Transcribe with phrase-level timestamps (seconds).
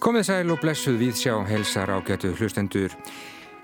[0.00, 2.94] Komið sæl og blessuð við sjá helsar ágætu hlustendur.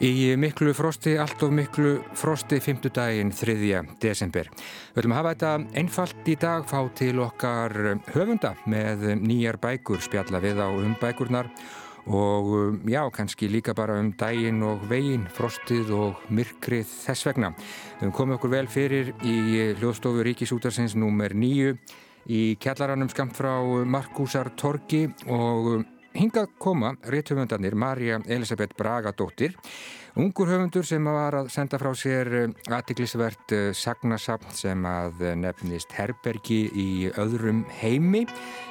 [0.05, 3.81] Í miklu frosti, allt of miklu frosti, fymtudaginn 3.
[4.05, 4.51] desember.
[4.93, 7.73] Við höfum að hafa þetta einfalt í dag, fá til okkar
[8.13, 11.88] höfunda með nýjar bækur, spjalla við á um bækurnar og
[12.89, 17.53] já, kannski líka bara um daginn og veginn, frostið og myrkrið þess vegna.
[17.53, 19.37] Við höfum komið okkur vel fyrir í
[19.81, 21.35] hljóðstofu Ríkisútarsins nr.
[21.37, 21.77] 9
[22.29, 23.53] í kjallaranum skamt frá
[23.85, 25.85] Markúsar Torgi og
[26.19, 29.53] Hingað koma rétthöfundarnir Marja Elisabeth Bragadóttir,
[30.19, 35.95] ungur höfundur sem var að senda frá sér eh, aðtiklisvert eh, sagnasapn sem að nefnist
[35.95, 36.89] Herbergi í
[37.23, 38.25] öðrum heimi.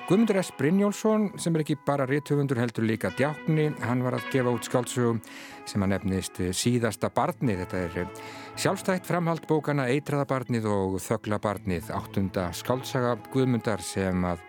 [0.09, 0.51] Guðmundur S.
[0.59, 5.21] Brynjólfsson sem er ekki bara rétthöfundur heldur líka djákni, hann var að gefa út skáldsögum
[5.67, 7.63] sem að nefnist Síðasta barnið.
[7.63, 8.25] Þetta er eh,
[8.59, 14.43] sjálfstætt framhald bókana Eitraðabarnið og Þögglabarnið, áttunda skáltsaga Guðmundar sem að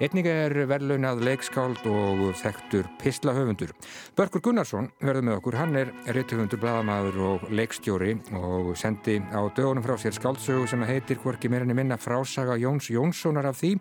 [0.00, 3.74] Einnig er verðlaunað leikskáld og þekktur pislahöfundur.
[4.16, 9.84] Börkur Gunnarsson verður með okkur, hann er réttuhundur, bladamæður og leikstjóri og sendi á dögunum
[9.84, 13.74] frá sér skáldsögu sem heitir hvorki meirinni minna frásaga Jóns Jónssonar af því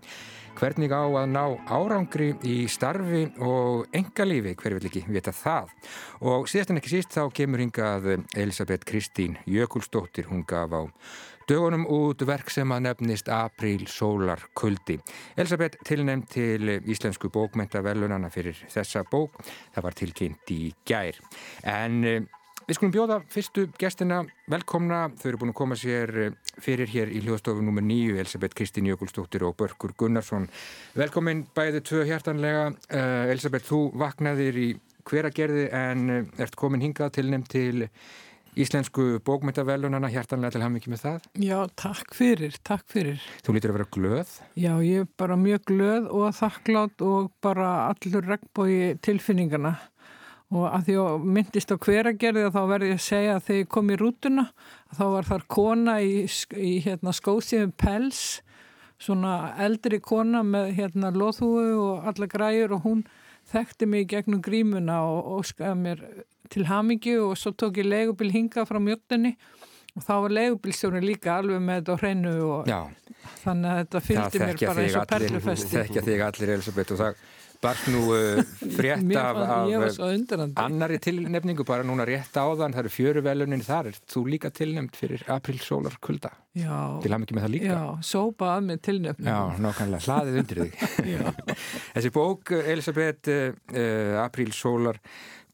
[0.60, 5.72] hvernig á að ná árangri í starfi og engalífi, hver vil ekki vita það.
[6.28, 10.82] Og síðast en ekki síst þá kemur hingað Elisabeth Kristín Jökulsdóttir, hún gaf á
[11.50, 15.00] Dögunum út verk sem að nefnist Apríl Sólar Kuldi.
[15.34, 19.40] Elisabeth tilnefnd til Íslensku bókmentaverlunana fyrir þessa bók.
[19.74, 21.18] Það var tilkynnt í gær.
[21.66, 22.28] En eh,
[22.68, 24.22] við skulum bjóða fyrstu gestina
[24.54, 25.08] velkomna.
[25.18, 27.82] Þau eru búin að koma sér eh, fyrir hér í hljóðstofu nr.
[27.82, 30.46] 9, Elisabeth Kristín Jökulstóttir og Börkur Gunnarsson.
[31.02, 32.70] Velkomin bæði tvö hjartanlega.
[32.94, 34.72] Uh, Elisabeth, þú vaknaðir í
[35.10, 37.88] hveragerði en ert komin hingað tilnefnd til
[38.60, 41.28] Íslensku bókmyndavelunana, hjertanlega til hafmyggi með það.
[41.40, 43.22] Já, takk fyrir, takk fyrir.
[43.46, 44.34] Þú lítur að vera glöð.
[44.60, 49.78] Já, ég er bara mjög glöð og þakklátt og bara allur regnbói tilfinningana
[50.50, 53.72] og að því að myndist á hveragerði þá verði ég að segja að þegar ég
[53.76, 54.46] kom í rútuna
[54.98, 56.14] þá var þar kona í,
[56.58, 58.24] í hérna, skósiðum pels,
[59.00, 63.06] svona eldri kona með hérna loðhúu og alla græur og hún
[63.54, 66.04] þekkti mig gegnum grímuna og óskaði mér
[66.54, 69.36] til Hamingju og svo tók ég leigubil hinga frá mjöttinni
[69.96, 72.80] og þá var leigubilstjórin líka alveg með þetta á hreinu og Já.
[73.44, 75.74] þannig að þetta fylgdi mér bara eins og perlufesti.
[75.74, 77.22] Það þekkja þig allir Elisabeth og það
[77.60, 78.40] barst nú uh,
[78.78, 84.24] frétt af, af annari tilnefningu bara núna rétt áðan, það eru fjöruvelunin þar, er þú
[84.32, 86.32] líka tilnefnd fyrir aprílsólar kulda?
[86.56, 87.00] Já.
[87.04, 87.74] Til haf mikið með það líka?
[87.74, 89.34] Já, sópa að með tilnefningu.
[89.34, 91.34] Já, nákvæmlega, hlaðið undir þig.
[91.98, 95.04] Þessi bók, Elisabeth, uh, uh aprílsólar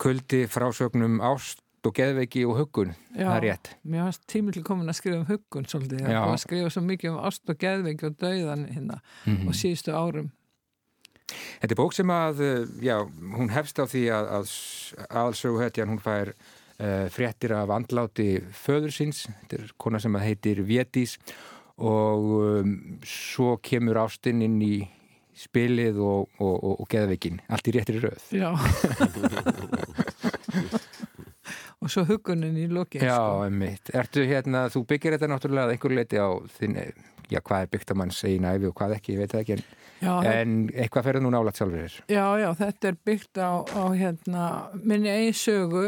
[0.02, 3.70] kuldi frásögnum ást og geðveiki og huggun, Já, það er rétt.
[3.86, 7.12] Mér varst tímill komin að skrifa um huggun svolítið, það var að skrifa svo mikið
[7.12, 9.48] um ást og geðveiki og dauðan hérna mm -hmm.
[9.48, 10.32] og síðustu árum.
[11.62, 12.42] Þetta er bók sem að,
[12.82, 12.98] já,
[13.38, 14.46] hún hefst á því að, að
[15.10, 16.34] aðalsögu hætti hún fær
[16.80, 21.18] uh, fréttir af andláti föður síns, þetta er kona sem heitir Vétís
[21.78, 24.76] og um, svo kemur ástinn inn í
[25.36, 28.50] spilið og, og, og, og geðveikin allt í réttir rauð Já.
[31.86, 33.42] Og svo hugunin í lokin Já, sko.
[33.46, 36.80] einmitt, ertu hérna þú byggir þetta náttúrulega einhver leiti á þinn,
[37.30, 39.58] já, hvað er byggt að mann segja næfi og hvað ekki, ég veit það ekki
[39.58, 39.64] en,
[40.00, 42.00] já, en eitthvað ferður nú nálat sjálfur þér.
[42.16, 44.48] Já, já, þetta er byggt á, á hérna,
[44.82, 45.86] minni einn sögu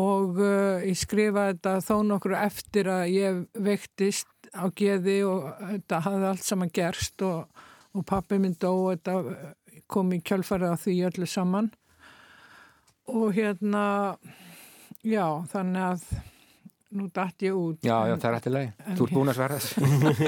[0.00, 6.02] og uh, ég skrifa þetta þó nokkur eftir að ég veiktist á geði og þetta
[6.08, 10.74] hafði allt saman gerst og og pappi minn dó og þetta eh, kom í kjálfara
[10.78, 11.70] því öllu saman.
[13.10, 13.84] Og hérna
[15.06, 16.04] já þannig að
[16.90, 19.76] nú dætt ég út Já, já, það er hættileg, þú ert búin að svara þess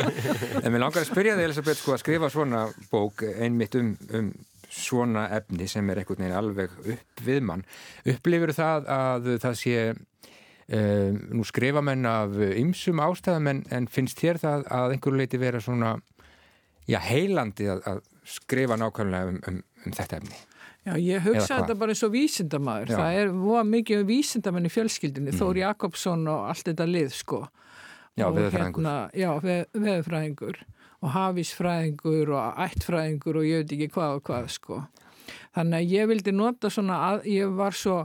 [0.63, 2.61] en mér langar að spyrja þig Elisabeth sko að skrifa svona
[2.93, 4.31] bók einmitt um, um
[4.73, 7.65] svona efni sem er einhvern veginn alveg upp við mann.
[8.09, 14.23] Upplifur það að það sé uh, nú skrifa menn af ymsum ástæðum en, en finnst
[14.23, 15.97] þér það að einhverju leiti vera svona
[16.91, 18.01] já, heilandi að, að
[18.33, 20.41] skrifa nákvæmlega um, um, um þetta efni.
[20.83, 22.95] Já, ég hugsa þetta bara eins og vísindamæður.
[22.99, 25.39] Það er voða mikið um vísindamenn í fjölskyldinni, mm.
[25.39, 27.45] Þóri Jakobsson og allt þetta lið, sko.
[28.19, 28.83] Já, veðurfræðingur.
[28.83, 30.59] Hérna, já, veð, veðurfræðingur
[31.03, 34.81] og hafísfræðingur og ættfræðingur og ég veit ekki hvað og hvað, sko.
[35.55, 38.03] Þannig að ég vildi nota svona að ég var svo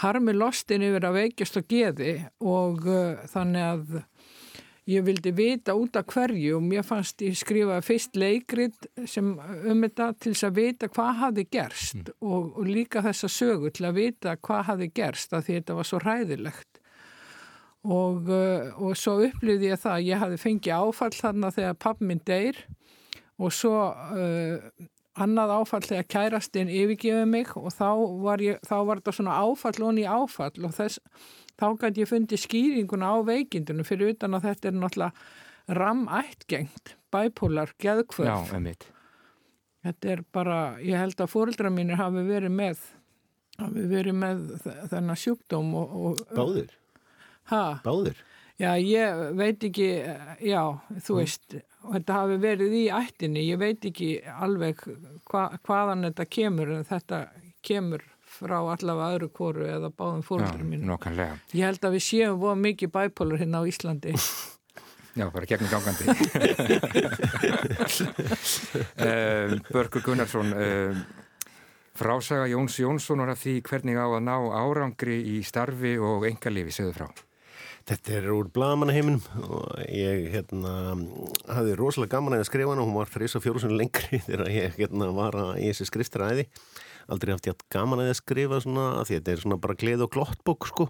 [0.00, 3.94] harmi lostin yfir að veikjast og geði og uh, þannig að
[4.90, 9.84] ég vildi vita út af hverju og mér fannst ég skrifa fyrst leikrit sem um
[9.86, 12.14] þetta til þess að vita hvað hafi gerst mm.
[12.20, 15.88] og, og líka þessa sögu til að vita hvað hafi gerst að því þetta var
[15.88, 16.80] svo ræðilegt
[17.84, 22.24] og, uh, og svo upplýði ég það að ég hafi fengið áfall þarna þegar pappminn
[22.28, 22.60] deyr
[23.40, 27.88] og svo uh, annað áfall þegar kærastinn yfirgefið mig og þá
[28.24, 31.00] var, ég, þá var þetta svona áfall og ný áfall og þess,
[31.60, 37.72] þá gæti ég fundið skýringuna á veikindunum fyrir utan að þetta er náttúrulega ramættgengt, bæpólar,
[37.80, 38.28] geðkvörf.
[38.28, 38.86] Já, einmitt.
[39.84, 42.84] Þetta er bara, ég held að fóreldra mínir hafi verið með,
[43.60, 44.44] hafi verið með
[44.92, 45.98] þennan sjúkdóm og...
[46.00, 46.72] og Báðir?
[47.50, 47.60] Hæ?
[47.84, 48.22] Báðir?
[48.60, 49.88] Já, ég veit ekki,
[50.46, 50.60] já,
[51.02, 54.84] þú veist, þetta hafi verið í ættinni, ég veit ekki alveg
[55.26, 57.24] hva, hvaðan þetta kemur, en þetta
[57.66, 60.24] kemur frá allavega öðru kóru eða báðum.
[60.42, 60.50] Já,
[60.88, 61.38] nokkanlega.
[61.54, 64.14] Ég held að við séum voða mikið bæpólur hérna á Íslandi.
[65.14, 66.04] Já, bara gegnum gangandi.
[68.98, 70.96] uh, Börgur Gunnarsson, uh,
[71.94, 76.96] frásaga Jóns Jónssonar af því hvernig á að ná árangri í starfi og engalífi, segðu
[76.98, 77.06] frá.
[77.84, 80.96] Þetta er úr blagamannaheiminum og ég hérna,
[81.52, 85.10] hafði rosalega gaman að skrifa hana, hún var þrís og fjórusun lengri þegar ég hérna,
[85.14, 86.48] var í þessi skrifstræði
[87.12, 89.78] aldrei haft ég haft gaman að skrifa svona, að því að þetta er svona bara
[89.80, 90.88] gleð og glottbók sko,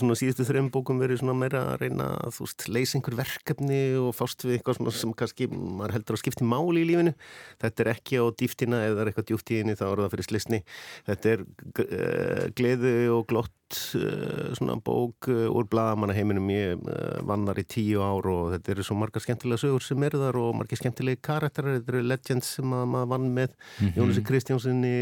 [0.00, 3.82] svona síðustu þreim bókum verið svona meira að reyna að þú veist, leysa einhver verkefni
[4.00, 7.14] og fást við eitthvað svona sem kannski maður heldur að skipti máli í lífinu.
[7.62, 10.62] Þetta er ekki á dýftina eða eitthvað djúft í henni þá er það fyrir slisni
[11.08, 13.54] þetta er uh, gleðu og glott
[13.98, 16.86] uh, svona bók uh, úr blagamannaheiminum ég
[17.28, 20.56] vannar í tíu ár og þetta eru svo margar skemmtilega sögur sem eru þar og
[20.60, 23.54] margar skemmtilega karakterar, þetta eru legends sem maður vann með.
[23.58, 23.96] Mm -hmm.
[24.00, 24.96] Jónasi Kristjánsinni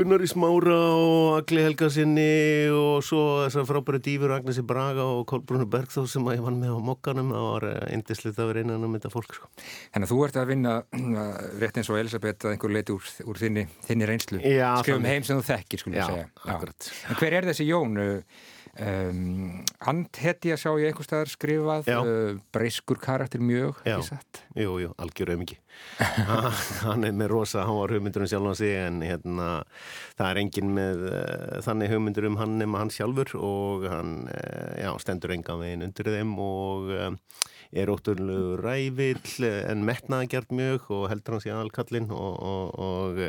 [0.00, 5.68] Gunnar í Smára og Agli Helgarsinni og svo þessar frábæri dýfur Agnesi Braga og Kolbrunur
[5.68, 8.94] Bergþó sem að ég vann með á mokkanum það var eindislega að vera einan um
[8.96, 9.50] þetta fólk sko.
[9.92, 10.72] Þannig að þú ert að vinna
[11.60, 15.42] rétt eins og Elisabeth að einhver leiti úr, úr þinni, þinni reynslu skrifum heim sem
[15.42, 16.56] þú þekkir skulum já, segja já.
[17.10, 18.00] En hver er þessi Jón?
[18.78, 23.80] Um, Andhetja sá ég einhver staðar skrifað uh, breyskur karakter mjög
[24.54, 25.56] jú, jú, algjör auðviki
[26.84, 29.48] hann er með rosa hann var hugmyndur um sjálf á sig en hérna,
[30.14, 34.70] það er engin með uh, þannig hugmyndur um hann nema hann sjálfur og hann uh,
[34.78, 36.94] já, stendur enga veginn undir þeim og
[37.72, 43.20] er ótturlegu rævill en metnaði gert mjög og heldur hans í aðalkallin og, og, og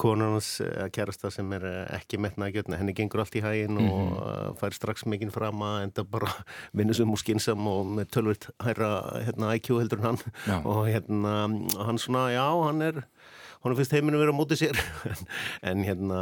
[0.00, 1.66] konar hans að kærasta sem er
[1.98, 4.14] ekki metnaði gert henni gengur allt í hægin mm -hmm.
[4.48, 6.30] og fær strax mikinn fram að enda bara
[6.78, 10.62] vinnusum og skinsam og með tölvirt hæra hérna, IQ heldur hann já.
[10.64, 11.34] og hérna
[11.84, 13.02] hann svona, já, hann er
[13.64, 14.78] hún finnst heiminu verið á móti sér.
[15.68, 16.18] En, hérna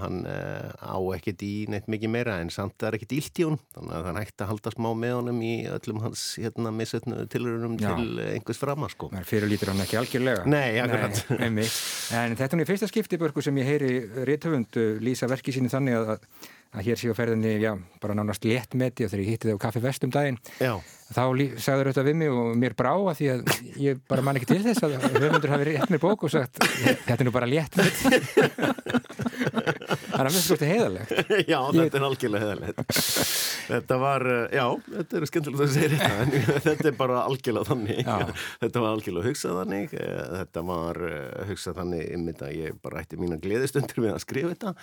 [0.00, 3.58] hann uh, á ekkert í neitt mikið meira en samt er ekkert ílt í hún
[3.74, 7.76] þannig að hann hægt að halda smá með honum í öllum hans hérna misötnu tilurunum
[7.80, 9.10] til einhvers frama sko.
[9.28, 10.46] Fyrir lítur hann ekki algjörlega.
[10.48, 11.22] Nei, akkurat.
[11.42, 11.68] Nei,
[12.16, 13.92] En þetta er fyrsta skiptibörku sem ég heyri
[14.28, 16.26] réttöfund lýsa verki síni þannig að
[16.72, 19.82] að hér séu ferðinni, já, bara nánast léttmeti og þegar ég hitti þið á kaffi
[19.84, 20.72] vestum daginn já.
[21.12, 21.24] þá
[21.60, 23.52] sagður þetta við mig og mér brá að því að
[23.84, 27.18] ég bara man ekki til þess að höfundur hafi rétt mér bók og sagt þetta
[27.18, 28.00] er nú bara léttmeti
[30.12, 31.12] þannig að mér þetta heiðalegt
[31.52, 32.78] Já, þetta er algjörlega heiðalegt
[33.62, 36.32] Þetta var, já, þetta er skemmtilegt að segja þetta en
[36.66, 38.16] þetta er bara algjörlega þannig já.
[38.64, 41.00] þetta var algjörlega hugsað þannig þetta var
[41.50, 44.74] hugsað þannig einmitt að ég bara ætti mína gleðistundur við að skrifa þetta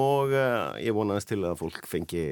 [0.00, 2.22] og ég vonaðist til að fólk fengi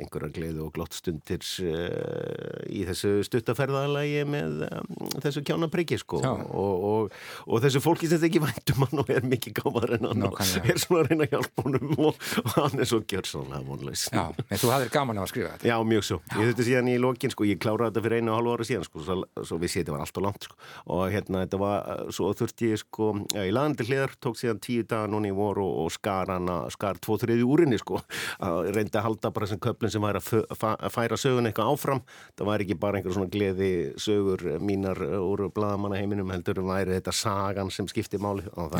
[0.00, 4.90] einhverja gleðu og glott stundir uh, í þessu stuttaferðalagi með um,
[5.22, 6.20] þessu kjánapriki sko.
[6.24, 7.16] Og, og,
[7.46, 10.40] og þessu fólki sem þetta ekki væntum hann og er mikið gáðar en hann og
[10.40, 14.06] er svona að reyna að hjálpa honum og, og hann er svo gjörsanlega vonlaus.
[14.12, 15.70] Já, en þú hafðir gaman að skrifa þetta.
[15.70, 16.36] Já, mjög svo, Já.
[16.40, 18.88] ég þurfti síðan í lokin sko, ég kláraði þetta fyrir einu og halvu ára síðan
[18.88, 20.58] sko, svo, svo vissi ég þetta var allt og langt sko.
[20.96, 24.86] Og hérna þetta var, svo þurfti ég sko já, í landi hliðar, tók síðan tíu
[24.88, 28.00] daga núni í voru og, og skar hana, skar tvo þriði úrinni sko,
[28.46, 32.02] að reyndi að halda bara sem köplinn sem væri að, færa sögun eitthvað áfram,
[32.38, 37.72] það væri ekki bara einhver svona gleði sögur mínar úr bladamannaheiminum heldur væri þetta sagan
[37.74, 38.46] sem skipti máli.
[38.56, 38.76] Og,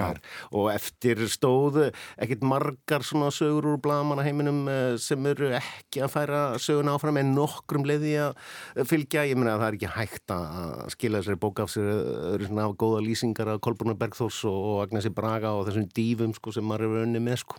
[0.56, 4.64] og eftir stóð ekkit margar svona sögur úr bladamannaheiminum
[5.02, 9.62] sem eru ekki að færa sögun áfram en nokkrum leiði að fylgja, ég meina að
[9.62, 11.90] það er ekki hægt að skila þessari bók af sér
[12.32, 16.54] öðru svona af góða lýsingar af Kolbrunnar Bergþórs og Agnesi Braga og þessum dífum sko
[16.54, 17.58] sem maður er önni með sko.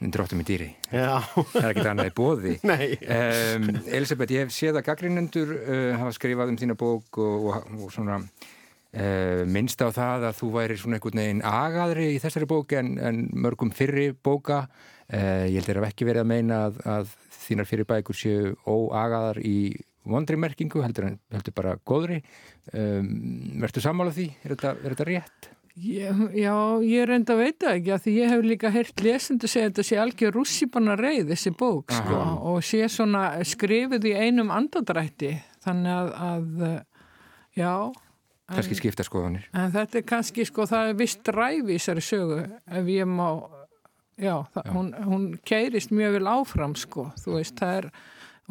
[1.98, 2.54] Það annað í bóði.
[2.68, 3.66] Um,
[3.98, 7.94] Elisabeth, ég hef séð að gaggrinnendur uh, hafa skrifað um þína bók og, og, og
[7.94, 12.78] svona uh, minnst á það að þú væri svona einhvern veginn agaðri í þessari bók
[12.78, 14.66] en, en mörgum fyrri bóka.
[15.08, 17.14] Uh, ég held að ekki verið að meina að, að
[17.48, 19.58] þínar fyrir bækur séu óagaðar í
[20.08, 22.22] vondrimerkingu, heldur, heldur bara góðri.
[22.72, 24.30] Um, Verður sammála því?
[24.44, 25.50] Er þetta, er þetta rétt?
[25.78, 29.68] Ég, já, ég enda að veita ekki að því ég hef líka heyrt lesendu segja
[29.70, 35.36] þetta sé algjör rússipanna reið þessi bók sko, og sé svona skrifið í einum andadrætti
[35.68, 36.10] þannig að,
[36.66, 37.72] að já
[38.48, 39.48] kannski skipta skoðanir.
[39.54, 42.40] En þetta er kannski sko, það er vist dræfi í þessari sögu
[42.80, 43.28] ef ég má,
[44.16, 44.74] já, það, já.
[44.78, 47.90] Hún, hún keirist mjög vel áfram sko, þú veist, það er,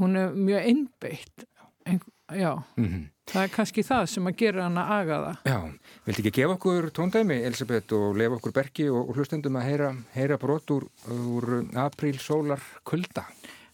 [0.02, 1.46] hún er mjög innbeitt,
[1.88, 2.02] en,
[2.32, 3.04] já, mm -hmm.
[3.26, 5.36] það er kannski það sem að gera hann að aga það.
[5.44, 5.58] Já,
[6.06, 9.94] vildi ekki gefa okkur tóndæmi, Elisabeth, og lefa okkur bergi og, og hlustendum að heyra,
[10.14, 13.24] heyra brot úr, úr apríl, sólar, kulda?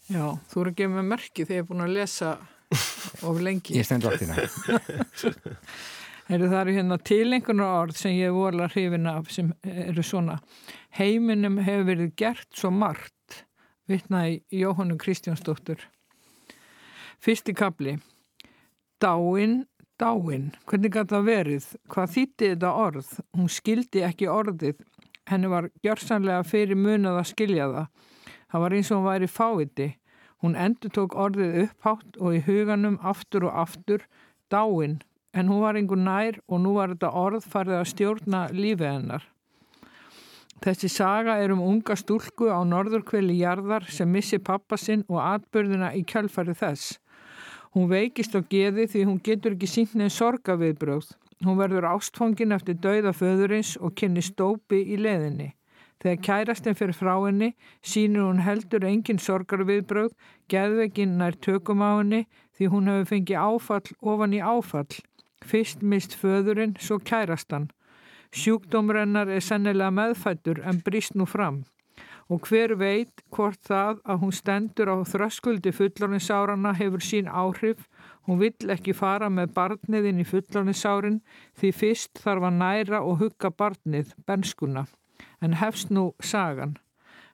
[0.09, 2.37] Já, þú eru að gefa mig merki þegar ég er búin að lesa
[3.27, 3.77] of lengi.
[3.77, 4.35] Ég stend vaktina.
[6.29, 10.37] Heru, það eru hérna tilengunar orð sem ég voru að hrifina af sem eru svona
[10.95, 13.43] heiminum hefur verið gert svo margt
[13.91, 15.83] vittnaði Jóhannu Kristjánsdóttur
[17.23, 17.97] Fyrsti kapli
[19.03, 19.65] Dáinn,
[19.99, 21.65] dáinn hvernig gæti það verið?
[21.91, 23.09] Hvað þýtti þetta orð?
[23.35, 24.79] Hún skildi ekki orðið
[25.27, 27.89] henni var gjörsanlega fyrir munað að skilja það
[28.53, 29.89] það var eins og hún væri fáviti
[30.43, 34.07] hún endur tók orðið upphátt og í huganum aftur og aftur
[34.51, 34.97] dáinn
[35.33, 39.23] en hún var einhver nær og nú var þetta orð farið að stjórna lífið hennar.
[40.63, 46.03] Þessi saga er um unga stúlku á norðurkveli jarðar sem missi pappasinn og atbyrðina í
[46.07, 46.99] kjálfari þess.
[47.73, 51.11] Hún veikist á geði því hún getur ekki sínt neðin sorgaviðbröð.
[51.43, 55.53] Hún verður ástfóngin eftir dauða föðurins og kynni stópi í leðinni.
[56.03, 60.11] Þegar kærastinn fyrir frá henni sínur hún heldur engin sorgarviðbröð,
[60.51, 62.25] geðveginn nær tökum á henni
[62.57, 65.01] því hún hefur fengið áfall ofan í áfall
[65.43, 67.69] Fyrst mist föðurinn, svo kærastan.
[68.33, 71.63] Sjúkdómrennar er sennilega meðfættur en brist nú fram.
[72.31, 77.87] Og hver veit hvort það að hún stendur á þröskuldi fullorninsárarna hefur sín áhrif.
[78.27, 81.19] Hún vill ekki fara með barniðin í fullorninsárin
[81.59, 84.87] því fyrst þarf að næra og hugga barnið, benskuna.
[85.43, 86.77] En hefst nú sagan.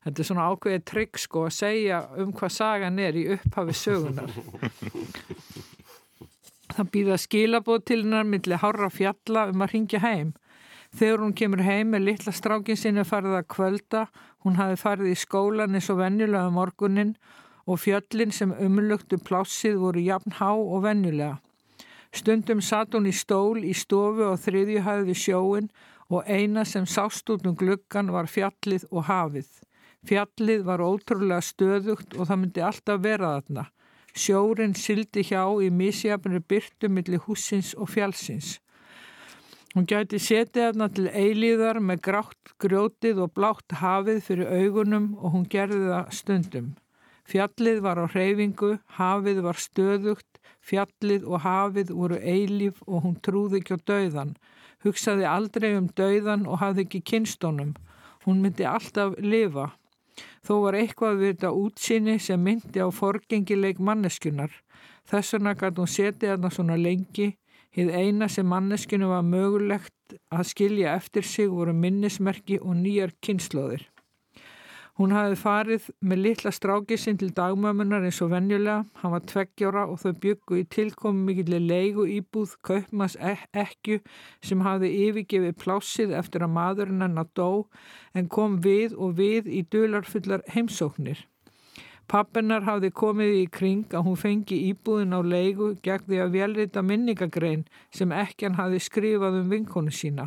[0.03, 4.31] Þetta er svona ákveðið trygg sko að segja um hvað sagan er í upphafi sögunar.
[6.69, 10.31] Það býða skilabóð til hennar millir hára fjalla um að ringja heim.
[10.98, 14.08] Þegar hún kemur heim með litla strákin sinni farið að kvölda,
[14.43, 17.13] hún hafi farið í skólan eins og venjulega morgunin
[17.69, 21.38] og fjöllin sem umlugtu plássið voru jafn há og venjulega.
[22.10, 25.67] Stundum satt hún í stól í stofu og þriðjuhæði við sjóin
[26.10, 29.50] og eina sem sást út um gluggan var fjallið og hafið.
[30.10, 33.65] Fjallið var ótrúlega stöðugt og það myndi alltaf vera þarna.
[34.15, 38.58] Sjórin sildi hjá í misjafnir byrtu millir húsins og fjálsins.
[39.75, 45.35] Hún gæti setið aðna til eilíðar með grátt grjótið og blátt hafið fyrir augunum og
[45.35, 46.69] hún gerði það stundum.
[47.29, 53.59] Fjallið var á hreyfingu, hafið var stöðugt, fjallið og hafið voru eilíf og hún trúði
[53.59, 54.31] ekki á dauðan.
[54.81, 57.75] Hugsaði aldrei um dauðan og hafði ekki kynstónum.
[58.25, 59.67] Hún myndi alltaf lifa.
[60.41, 64.49] Þó var eitthvað við þetta útsinni sem myndi á forgengileik manneskunar.
[65.05, 67.35] Þess vegna gæti hún setið hana svona lengi.
[67.75, 73.85] Hið eina sem manneskinu var mögulegt að skilja eftir sig voru minnismerki og nýjar kynnslóðir.
[74.99, 78.81] Hún hafi farið með litla strákisinn til dagmömmunar eins og venjulega.
[78.99, 84.01] Hann var tveggjára og þau byggu í tilkomi mikillir leigu íbúð kaupmas ekku
[84.43, 87.69] sem hafi yfirgefið plássið eftir að maðurinn hennar dó
[88.11, 91.23] en kom við og við í dularfullar heimsóknir.
[92.09, 96.81] Pappennar hafði komið í kring að hún fengi íbúðin á leigu gegn því að velrita
[96.81, 100.25] minningagrein sem ekki hann hafi skrifað um vinkonu sína.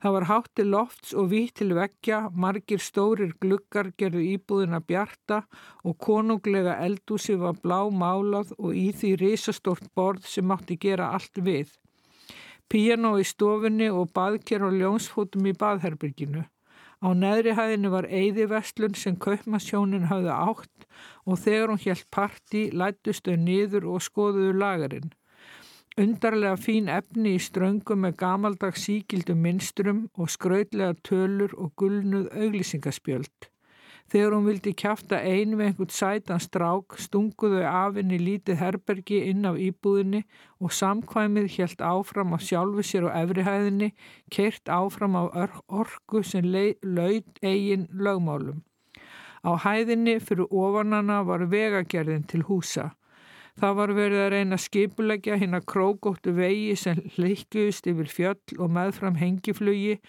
[0.00, 5.42] Það var hátt til lofts og vitt til vekkja, margir stórir glukkar gerðu íbúðina bjarta
[5.88, 11.40] og konunglega eldúsi var blá málað og í því risastort borð sem mátti gera allt
[11.48, 11.72] við.
[12.68, 16.44] Piano í stofunni og baðker og ljónsfótum í baðherbyrginu.
[17.00, 20.86] Á neðri hæðinu var eigðivestlun sem kaupmasjónin hafði átt
[21.24, 25.14] og þegar hún helt parti lættustu niður og skoðuðu lagarinn.
[26.00, 33.48] Undarlega fín efni í ströngum með gamaldags síkildum minstrum og skrautlega tölur og gulnuð auglýsingaspjöld.
[34.10, 39.46] Þegar hún vildi kæfta ein við einhvern sætan strák stunguðu af henni lítið herbergi inn
[39.46, 40.24] á íbúðinni
[40.58, 43.92] og samkvæmið helt áfram af sjálfu sér og efrihæðinni,
[44.34, 48.64] keirt áfram af orku sem laud eigin lögmálum.
[49.46, 52.90] Á hæðinni fyrir ofanana var vegagerðin til húsa.
[53.60, 58.74] Það var verið að reyna skipulegja hinn að krókóttu vegi sem hlikkust yfir fjöll og
[58.74, 60.00] meðfram hengiflugi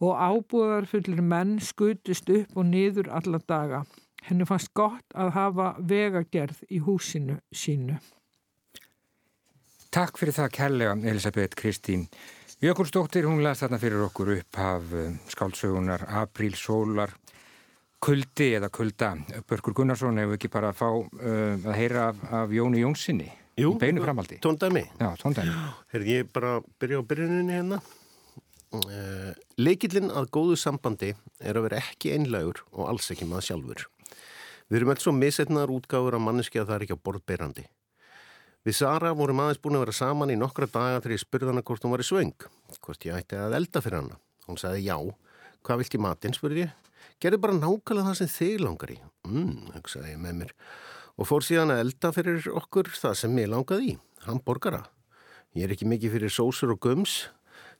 [0.00, 3.84] og ábúðarfullir menn skutust upp og niður alla daga.
[4.26, 7.96] Henni fannst gott að hafa vegagerð í húsinu sínu.
[9.90, 12.06] Takk fyrir það kærlega Elisabeth Kristín.
[12.60, 17.14] Jökulsdóttir hún las þarna fyrir okkur upp af eh, skálsögunar Apríl Sólar
[18.00, 19.14] kuldi eða kulda.
[19.48, 23.28] Börkur Gunnarsson hefur ekki bara að fá uh, að heyra af, af Jóni Jónssoni.
[23.60, 24.38] Jú, beinu framaldi.
[24.40, 24.86] Tóndæmi.
[24.96, 25.56] Já, tóndæmi.
[25.92, 27.80] Herði, ég bara byrja á byrjuninni hérna.
[28.70, 31.08] Uh, Leikillin að góðu sambandi
[31.42, 33.86] er að vera ekki einlegur og alls ekki maður sjálfur.
[34.70, 37.64] Við erum alls svo misetnaðar útgáður af manneski að það er ekki á borðbeirandi.
[38.62, 41.64] Við Sara vorum aðeins búin að vera saman í nokkra daga þegar ég spurði hana
[41.66, 42.46] hvort hún var í svöng,
[42.78, 44.20] hvort ég ætti að elda fyrir hana.
[44.46, 44.96] Hún sagði já.
[45.66, 46.76] Hvað vilt ég matinn, spurði ég.
[47.20, 48.98] Gerði bara nákvæmlega það sem þig langar í.
[49.26, 50.54] Mmm, hugsaði ég með mér.
[51.18, 53.98] Og fór síðan að elda fyrir okkur það sem ég langaði í.
[54.28, 54.84] Hamborgara.
[55.58, 55.66] Ég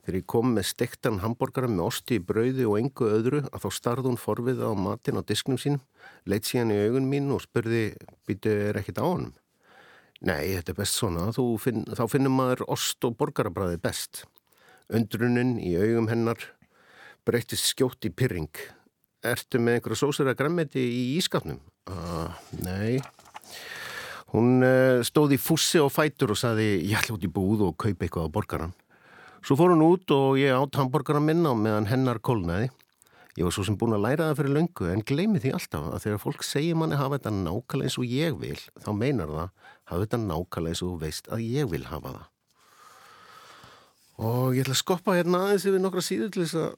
[0.01, 3.69] Þegar ég kom með stektan hambúrgara með osti í brauði og engu öðru að þá
[3.77, 5.83] starði hún forviða á matin á disknum sínum,
[6.25, 7.91] leitt síðan í augun mín og spurði,
[8.25, 9.35] býtu er ekkit á honum?
[10.25, 11.27] Nei, þetta er best svona,
[11.61, 14.25] finn, þá finnum maður ost og borgarabræði best.
[14.93, 16.49] Undrunin í augum hennar
[17.25, 18.49] breytist skjótt í pyrring.
[19.21, 21.61] Ertu með einhverja sósur að græmmeti í ískapnum?
[21.89, 22.33] Uh,
[22.65, 22.97] nei.
[24.33, 27.77] Hún uh, stóði í fussi og fætur og saði, ég ætla út í búð og
[27.81, 28.73] kaupa eitthvað á borgaran.
[29.41, 32.67] Svo fór hún út og ég átt hambúrgara minna meðan hennar kólnaði.
[33.39, 36.03] Ég var svo sem búin að læra það fyrir löngu en gleymi því alltaf að
[36.03, 39.47] þegar fólk segir manni hafa þetta nákvæmlega eins og ég vil þá meinar það
[39.89, 42.27] hafa þetta nákvæmlega eins og veist að ég vil hafa það.
[44.21, 46.69] Og ég ætla að skoppa hérna aðeins yfir nokkra síður til þess að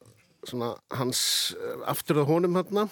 [0.53, 1.24] svona, hans
[1.58, 2.88] eh, aftur á honum hérna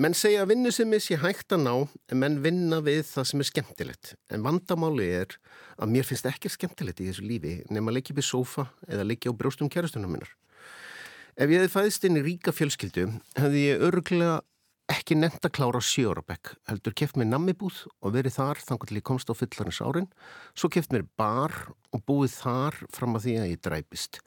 [0.00, 1.72] Menn segja að vinnu sem er sér hægt að ná
[2.08, 4.12] en menn vinna við það sem er skemmtilegt.
[4.32, 5.34] En vandamáli er
[5.76, 9.04] að mér finnst ekki skemmtilegt í þessu lífi nema að leggja upp í sófa eða
[9.04, 10.32] leggja á brjóstum kjærastunum minnar.
[11.36, 13.04] Ef ég hefði fæðist inn í ríka fjölskyldu
[13.36, 14.38] hefði ég örglega
[14.92, 19.04] ekki nefnt að klára sjórabekk, heldur keft mér nammibúð og verið þar þannig til ég
[19.08, 20.08] komst á fullarins árin,
[20.58, 21.54] svo keft mér bar
[21.92, 24.18] og búið þar fram að því að ég dræpist.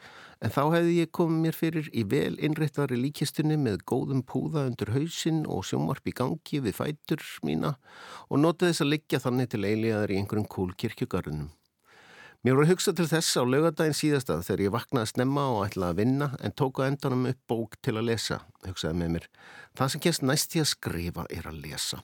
[0.42, 4.94] En þá hefði ég komið mér fyrir í vel innrættari líkistunni með góðum púða undir
[4.96, 7.76] hausinn og sjómarp í gangi við fætur mína
[8.30, 11.54] og notið þess að liggja þannig til eiliðar í einhverjum kúl kirkjugarunum.
[12.46, 15.64] Mér voru að hugsa til þess á lögadaginn síðastað þegar ég vaknaði að snemma og
[15.66, 19.24] ætlaði að vinna en tóku endanum upp bók til að lesa, hugsaði með mér.
[19.74, 22.04] Það sem kemst næst í að skrifa er að lesa.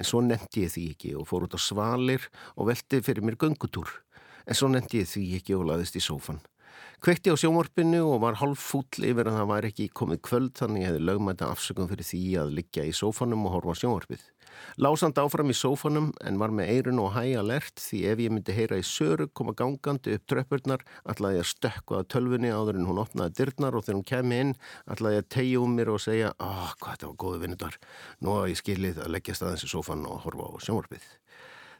[0.00, 2.24] En svo nefndi ég því ekki og fór út á svalir
[2.56, 3.92] og velti fyrir mér göngutúr.
[4.48, 6.40] En svo nefndi ég því ekki og laðist í sófan.
[7.04, 10.86] Kvekti á sjómorpinu og var halv fúll yfir að það væri ekki komið kvöld þannig
[10.86, 14.24] ég hefði lögmæta afsökum fyrir því að liggja í sófanum og horfa sjómorpið.
[14.82, 18.56] Lásand áfram í sófanum en var með eirun og hæg alert því ef ég myndi
[18.56, 22.88] heyra í söru koma gangandi upp tröppurnar ætlaði ég að stökka að tölfunni áður en
[22.90, 24.54] hún opnaði dyrnar og þegar hún kemi inn
[24.90, 27.80] ætlaði ég að tegja um mér og segja ah, hvað þetta var góðu vinnudar,
[28.20, 31.10] nú að ég skilið að leggja staðins í sófan og horfa á sjónvarpið.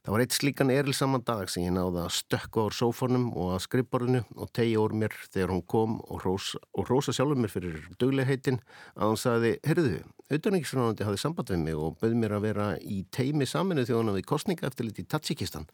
[0.03, 3.61] Það var eitt slíkan erilsaman dag sem ég náði að stökka úr sófónum og að
[3.69, 7.77] skrifborðinu og tegja úr mér þegar hún kom og rosa, og rosa sjálfur mér fyrir
[8.03, 8.59] döglegheitin
[8.97, 12.97] að hún sagði, herruðu, auðvitaðningisfránandi hafði samband við mig og bauð mér að vera í
[13.15, 15.69] teimi saminu þegar hún hafði kostninga eftir liti Tatsikistan.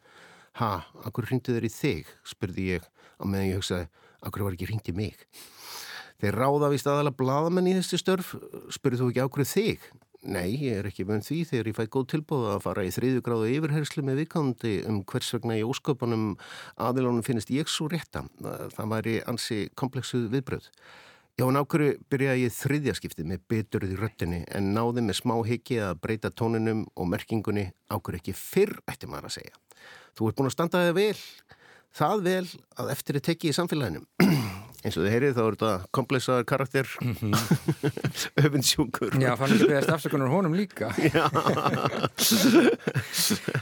[0.61, 0.69] Ha,
[1.09, 2.85] akkur hringdi þeir í þig, spurði ég
[3.17, 3.87] á meðan ég hugsaði,
[4.29, 5.25] akkur var ekki hringdi mig.
[6.21, 8.35] Þeir ráða við staðala bladamenn í þessi störf,
[8.69, 9.89] spurði þú ekki ákveð þig?
[10.27, 13.21] Nei, ég er ekki vönd því þegar ég fæ góð tilbúða að fara í þriðu
[13.23, 16.33] gráðu yfirherslu með vikandi um hvers vegna í ósköpunum
[16.75, 18.25] aðilónum finnist ég svo rétta.
[18.75, 20.67] Það væri ansi komplexuð viðbröð.
[21.39, 25.37] Já, en ákveðu byrjaði ég þriðja skiptið með beturð í röttinni en náði með smá
[25.47, 29.55] higgi að breyta tóninum og merkingunni ákveðu ekki fyrr, ætti maður að segja.
[30.19, 31.19] Þú ert búin að standa þig vel,
[31.95, 34.03] það vel að eftir að tekja í samfélaginu.
[34.83, 36.87] eins og þið heyrið þá eru þetta komplexaðar karakter.
[36.99, 37.33] Mm -hmm.
[38.43, 40.91] öfinsjúkur Já, fann ekki beðast afsökunar honum líka.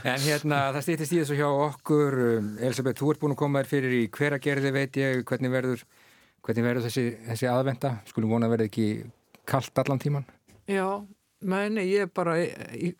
[0.04, 2.12] En hérna það stýttist í þessu hjá okkur.
[2.38, 5.84] Um, Elisabeth, þú ert búin að koma þér fyrir í hveragerði veit ég, hvernig verður
[6.48, 8.88] hvernig verður þessi, þessi aðvenda skulum vona að verði ekki
[9.48, 10.26] kallt allan tíman
[10.68, 11.04] Já,
[11.40, 12.36] meni, ég er bara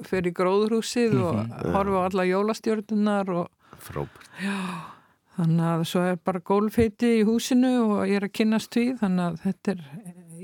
[0.09, 1.29] fyrir gróðurhúsið mm -hmm.
[1.29, 1.75] og mhm.
[1.77, 4.27] horfa á alla jólastjórnunar og Frábært.
[4.43, 4.98] Já
[5.39, 9.25] Þannig að svo er bara gólfheiti í húsinu og ég er að kynast því þannig
[9.25, 9.83] að þetta er,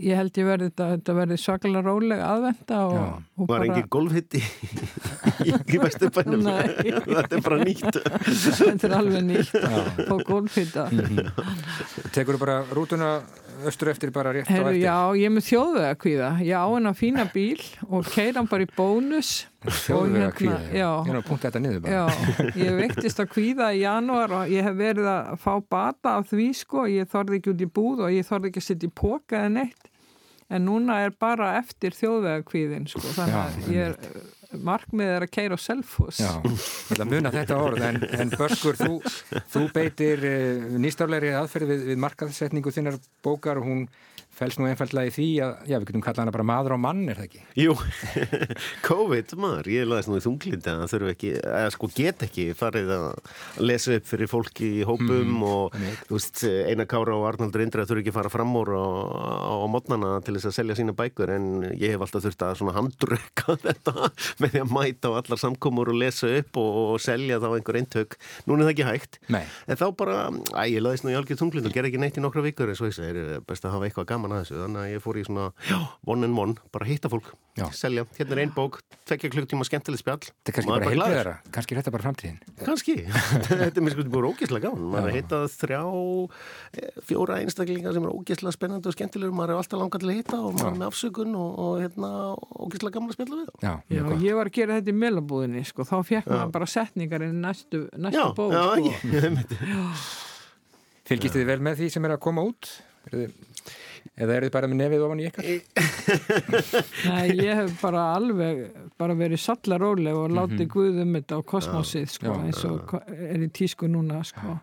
[0.04, 3.00] ég held ég verði þetta, þetta verði svakalega rólega aðvenda og,
[3.34, 3.66] og Var bara...
[3.66, 4.42] engin gólfheiti
[5.74, 7.98] í bestu bænum þetta er bara nýtt.
[7.98, 10.86] Þetta er alveg nýtt og gólfheita
[12.14, 13.10] Tekur þú bara rútuna
[13.68, 14.82] östur eftir bara rétt Heru, á eftir?
[14.82, 16.30] Já, ég er með þjóðvega kvíða.
[16.44, 19.32] Já, en að fína bíl og keira hann bara í bónus.
[19.64, 20.90] Þjóðvega kvíða, hérna, já.
[21.06, 21.94] Ég er að punta þetta niður bara.
[21.94, 26.30] Já, ég vektist að kvíða í janúar og ég hef verið að fá bata af
[26.32, 26.86] því sko.
[26.90, 29.52] Ég þorði ekki út í búð og ég þorði ekki að setja í póka eða
[29.60, 29.90] neitt.
[30.52, 33.06] En núna er bara eftir þjóðvega kvíðin sko.
[33.16, 37.32] Þannig að ég er markmið er að keira á selfos Já, ég ætla að muna
[37.34, 38.98] þetta orð en, en Börskur, þú,
[39.52, 43.86] þú beitir uh, nýstaflegri aðferði við, við markaðsetningu þinnar bókar og hún
[44.34, 47.02] fels nú einfallega í því að, já, við getum kallað hana bara maður á mann,
[47.10, 47.42] er það ekki?
[47.60, 47.74] Jú,
[48.88, 52.92] COVID maður, ég laðist nú í þunglindi að þurfu ekki, eða sko get ekki farið
[52.96, 53.06] að
[53.62, 55.76] lesa upp fyrir fólki í hópum mm, og
[56.08, 58.86] þú veist, Einar Kára og Arnaldur Indra þurfu ekki fara fram úr á,
[59.54, 62.76] á mótnana til þess að selja sína bækur en ég hef alltaf þurft að svona
[62.78, 64.10] handröka þetta
[64.42, 67.80] með því að mæta á allar samkomur og lesa upp og, og selja þá einhver
[67.80, 68.18] eintök.
[68.48, 69.44] Nún er það ekki hægt, Nei.
[69.70, 70.18] en þá bara,
[70.54, 72.72] æ, ég laðist nú í algjör þunglind og ger ekki neitt í nokkra vikur
[74.24, 75.46] gaman að þessu þannig að ég fór í svona
[76.08, 77.66] one and one bara hitta fólk, Já.
[77.76, 78.04] selja.
[78.16, 80.20] Hérna er einn bók, tvekja klukktíma skemmtileg spjall.
[80.24, 82.38] Þetta er kannski Maður bara heilbreyðara, kannski er þetta bara framtíðin.
[82.64, 82.96] kannski,
[83.48, 84.88] þetta er mér sko búin ógeðslega gaman.
[84.94, 89.62] Maður er hittað þrjá eh, fjóra einstaklingar sem er ógeðslega spennandi og skemmtilegur, maður er
[89.62, 92.12] alltaf langað til að hitta og maður er með afsökun og, og hérna
[92.64, 93.54] ógeðslega gaman að spjalla við.
[93.60, 97.26] Já, Já, ég var að gera þetta í melabúðinni sko, þá fekk maður bara setningar
[97.26, 98.94] inn í næstu, næstu Já, bók já, sko.
[98.94, 99.56] ekki, einmitt.
[101.04, 102.70] Fylgist þið vel með því sem er að koma út?
[104.14, 105.46] Eða eru þið bara með nefið ofan í ykkar?
[107.10, 108.60] Nei, ég hef bara alveg
[109.00, 112.44] bara verið sallaróleg og látið Guð um þetta á kosmosið sko, Já.
[112.46, 114.58] eins og er í tísku núna sko.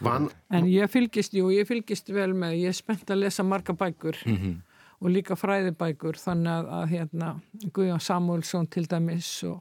[0.00, 3.74] Van, En ég fylgist, jú, ég fylgist vel með, ég er spennt að lesa marga
[3.76, 7.30] bækur og líka fræðibækur þannig að, að hérna,
[7.76, 9.60] Guðjón Samuelsson til dæmis og,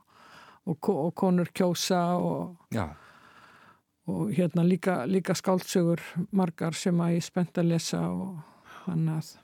[0.63, 2.85] og, og konur kjósa og, Já,
[4.07, 5.99] og hérna líka, líka skáldsögur
[6.31, 8.39] margar sem að ég er spennt að lesa og
[8.85, 9.42] þannig að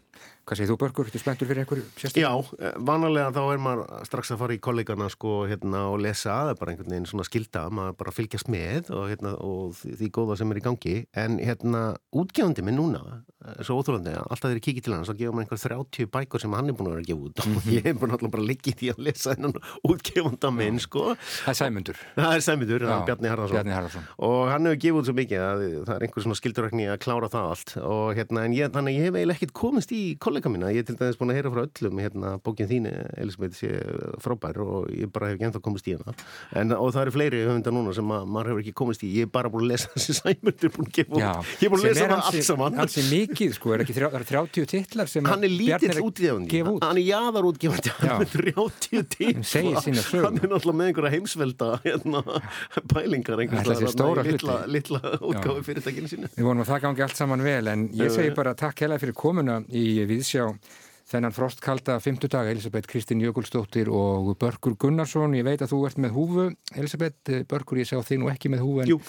[0.50, 1.10] hvað segir þú Börgur?
[1.14, 2.24] Þú spenntur fyrir einhverju sérstöðu?
[2.24, 6.30] Já, eh, vanalega þá er maður strax að fara í kollegana sko, hérna, og lesa,
[6.34, 10.10] það er bara einhvern veginn svona skilda, maður bara fylgjast með og, hérna, og því,
[10.10, 10.96] góða sem er í gangi.
[11.14, 15.16] En hérna, útgefandi minn núna er svo óþólandi, alltaf þegar ég kikið til hans þá
[15.20, 17.38] gefa maður einhver 30 bækur sem hann er búin að vera að gefa út.
[17.60, 19.56] Og ég er búin alltaf bara að liggja í því að lesa hennan
[19.88, 21.16] útgefanda minn, sko.
[21.46, 22.02] Það er Sæmundur.
[22.18, 22.44] það er
[23.00, 24.04] er Bjarni Harðarsson
[30.46, 32.00] Hann er ég, ég kollega mína, ég er til dæmis búin að heyra frá öllum
[32.00, 32.88] hérna, bókin þín,
[33.20, 33.70] Elisabeth, sé
[34.24, 36.14] frábær og ég bara hef ekki ennþá komist í hana.
[36.56, 39.28] En, og það eru fleiri höfundar núna sem að, maður hefur ekki komist í, ég
[39.28, 41.80] er bara búin að lesa þessi sæmundur búin að gefa Já, út, ég er búin
[41.80, 42.80] að sem lesa er það allt saman.
[42.84, 46.50] ansi mikið, sko, er ekki þrjá, það eru 30 titlar sem hann er lítill útgefandi.
[46.50, 46.84] gefa út.
[46.88, 51.14] hann er jaðar útgefandi hann er 30 til Hann sína hann er náttúrulega með einhverja
[51.16, 52.24] heimsvelda hérna,
[52.90, 53.50] pælingar í
[54.70, 56.30] litla, útgáfi fyrirtækinu sínu.
[56.36, 59.16] Við vonum að það gangi allt saman vel en ég segi bara takk hella fyrir
[59.18, 60.46] komuna í Viðsjá
[61.10, 66.12] þennan frostkalda fymtudag Elisabeth Kristín Jökulsdóttir og Börgur Gunnarsson ég veit að þú ert með
[66.14, 66.44] húfu
[66.78, 69.00] Elisabeth, Börgur ég sá þig nú ekki með húfu en Jú.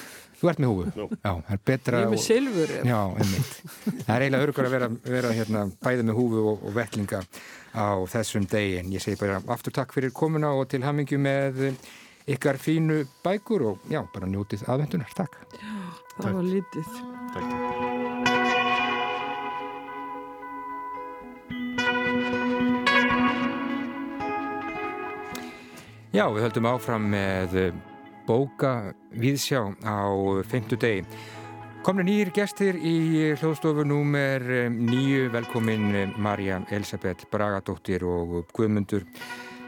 [0.41, 3.53] þú ert með húfu Já, það er betra ég er með og- silfur Já, einmitt.
[4.07, 7.21] Það er eiginlega örgur að vera, vera hérna, bæði með húfu og, og vettlinga
[7.77, 8.81] á þessum degi.
[8.81, 11.67] En ég segi bara aftur takk fyrir komuna og til hamingju með
[12.33, 15.13] ykkar fínu bækur og já, bara njótið aðvendunar.
[15.21, 15.37] Takk.
[16.17, 17.90] það var lítið
[26.11, 27.53] Já, við höldum áfram með
[28.27, 28.71] bóka
[29.15, 30.11] viðsjá á
[30.43, 31.05] fymtu degi.
[31.87, 34.43] Komna nýjir gestir í hljóðstofu númer
[34.75, 39.07] nýju, velkomin Marja Elisabeth Bragadóttir og Guðmundur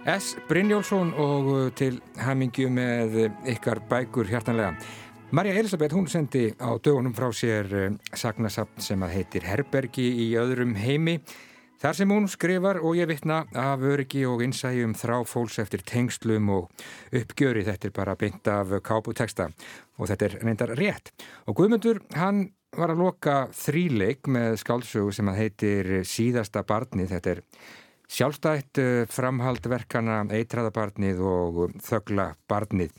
[0.02, 0.32] S.
[0.48, 3.16] Brynjólfsson og til hamingju með
[3.54, 4.74] ykkar bækur hjartanlega.
[5.30, 7.70] Marja Elisabeth, hún sendi á dögunum frá sér
[8.18, 11.20] sagnasapn sem að heitir Herbergi í öðrum heimi.
[11.82, 16.52] Þar sem hún skrifar og ég vitna af öryggi og innsæjum þrá fólks eftir tengslum
[16.54, 17.64] og uppgjöri.
[17.66, 19.48] Þetta er bara beint af káputeksta
[19.98, 21.10] og þetta er reyndar rétt.
[21.50, 27.16] Og Guðmundur, hann var að loka þríleik með skáldsögu sem að heitir Síðasta barnið.
[27.16, 27.42] Þetta er
[28.06, 32.94] sjálfstætt eh, framhaldverkana Eitraðabarnið og Þögla barnið.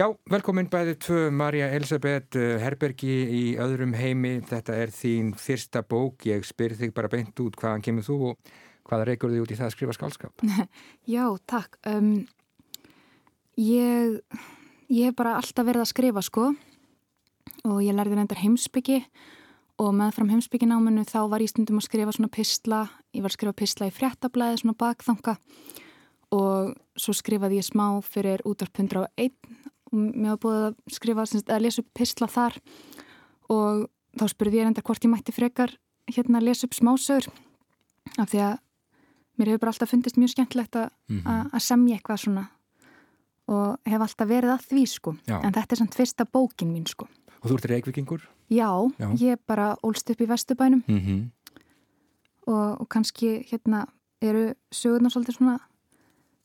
[0.00, 4.38] Já, velkomin bæði tvö Marja Elisabeth eh, Herbergi í öðrum heimi.
[4.48, 6.24] Þetta er þín fyrsta bók.
[6.24, 8.54] Ég spyr þig bara beint út hvaðan kemur þú og
[8.88, 10.46] hvaða reykur þig út í það að skrifa skálskap?
[11.16, 11.76] Já, takk.
[11.84, 12.24] Um,
[13.60, 14.16] ég,
[14.88, 16.48] ég hef bara alltaf verið að skrifa sko
[17.68, 19.02] og ég lærði reyndar heimsbyggi
[19.84, 23.58] og meðfram heimsbyggináminu þá var ég stundum að skrifa svona pistla, ég var að skrifa
[23.60, 25.36] pistla í fréttablaði svona bakþanga
[26.32, 29.10] og svo skrifaði ég smá fyrir útvarp 101 og
[29.92, 31.22] mér var búið að skrifa,
[31.54, 32.58] að lesa upp pistla þar
[33.50, 35.76] og þá spurði ég reyndar hvort ég mætti frekar
[36.10, 37.28] hérna að lesa upp smásögur
[38.18, 38.58] af því að
[39.38, 40.90] mér hefur bara alltaf fundist mjög skemmtilegt að
[41.26, 42.48] a- að semja eitthvað svona
[43.50, 45.40] og hef alltaf verið að því sko Já.
[45.42, 47.08] en þetta er samt fyrsta bókin mín sko
[47.42, 48.20] Og þú ert reykvikingur?
[48.50, 49.08] já, Já.
[49.16, 51.30] ég bara ólst upp í Vesturbænum Mm -hmm.
[52.46, 53.86] og, og kannski hérna
[54.22, 55.58] eru sögurnar svolítið svona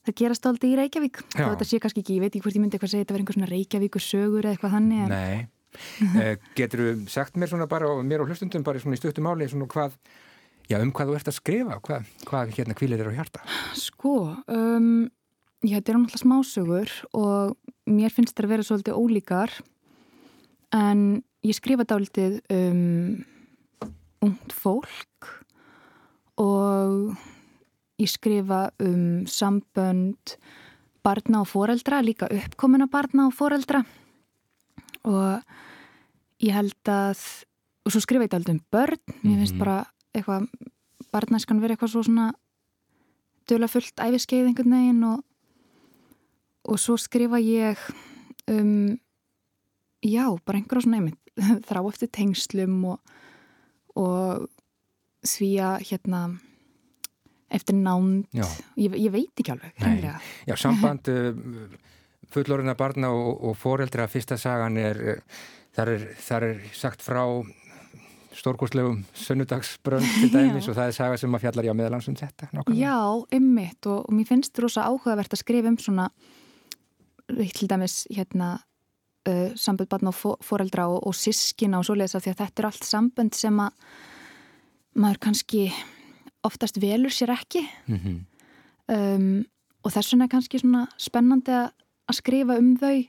[0.06, 2.63] það gerast aldrei í Reykjavík og þetta sé kannski ekki, ég veit ekki hvort ég
[2.63, 5.48] myndi eitthvað segja þetta var einhver svona Reykjavíkur sögur eða eitthvað þannig en Nei.
[6.22, 9.50] uh, getur þú sagt mér svona bara mér og hlustundum bara svona í stöttum máli
[9.52, 9.98] svona hvað
[10.65, 13.41] Já, um hvað þú ert að skrifa, hvað, hvað hérna kvílir þér á hjarta?
[13.78, 14.15] Sko,
[14.50, 14.88] um,
[15.62, 17.54] já, þetta er náttúrulega smásögur og
[17.86, 19.54] mér finnst þetta að vera svolítið ólíkar
[20.74, 21.04] en
[21.46, 23.22] ég skrifa dálitið um
[24.26, 25.30] ungt fólk
[26.41, 27.13] og
[28.01, 30.36] ég skrifa um sambönd
[31.05, 33.84] barna og foreldra, líka uppkomina barna og foreldra
[35.05, 35.43] og
[36.41, 37.21] ég held að
[37.86, 39.65] og svo skrifa ég dálitið um börn, mér finnst mm -hmm.
[39.65, 40.47] bara eitthvað,
[41.12, 42.34] barnæskan verið eitthvað svo svona
[43.47, 45.23] döla fullt æfiskeið einhvern veginn og,
[46.63, 47.77] og svo skrifa ég
[48.47, 48.97] um
[50.01, 51.19] já, bara einhverja svona einmitt
[51.69, 52.99] þrá eftir tengslum og,
[53.95, 54.49] og
[55.25, 56.39] því að hérna
[57.56, 58.26] eftir nánd.
[58.36, 60.08] Ég, ég veit ekki alveg
[60.48, 61.32] Já, samband uh,
[62.34, 67.24] fullorina barna og, og foreldra fyrsta sagan er, uh, þar er, þar er sagt frá
[68.36, 72.50] stórgóðslegum sunnudagsbrönd til dæmis og það er saga sem að fjallar ég á meðalansum þetta
[72.52, 72.80] nákvæmlega.
[72.82, 76.10] Já, ymmit og, og mér finnst þetta rosa áhugavert að skrifa um svona
[77.26, 78.56] til dæmis hérna
[79.30, 82.70] uh, sambönd barn og foreldra og, og sískina og svoleiðis af því að þetta er
[82.70, 83.89] allt sambönd sem að
[84.96, 85.65] maður kannski
[86.45, 87.62] oftast velur sér ekki.
[87.88, 88.17] Mm -hmm.
[88.95, 89.45] um,
[89.84, 91.69] og þess vegna er kannski svona spennandi að
[92.13, 93.08] skrifa um þau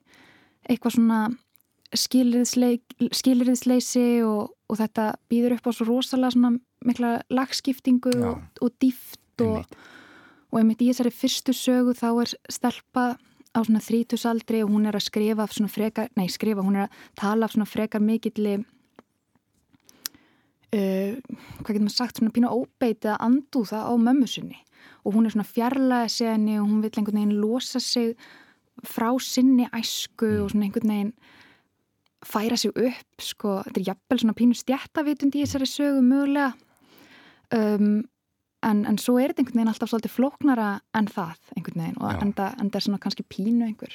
[0.68, 1.36] eitthvað svona
[1.96, 6.50] skilriðsleysi og, og þetta býður upp á svo rosalega svona
[6.84, 9.64] mikla lagskiptingu og, og dýft og,
[10.50, 13.04] og einmitt í þessari fyrstu sögu þá er stelpa
[13.56, 16.92] á svona þrítusaldri og hún er að skrifa svona frekar, nei skrifa, hún er að
[17.16, 18.58] tala af svona frekar mikilli
[20.74, 24.58] hvað getur maður sagt, svona pínu óbeitið að andu það á mömmu sinni.
[25.06, 28.16] Og hún er svona fjarlæðið segni og hún vil einhvern veginn losa sig
[28.86, 30.42] frá sinni æsku mm.
[30.42, 31.14] og svona einhvern veginn
[32.26, 36.52] færa sig upp, sko, þetta er jafnvel svona pínu stjættavitund í þessari sögu mögulega.
[37.54, 38.06] Um,
[38.66, 42.24] en, en svo er þetta einhvern veginn alltaf svolítið flóknara en það einhvern veginn og
[42.24, 43.94] enda, enda er svona kannski pínu einhver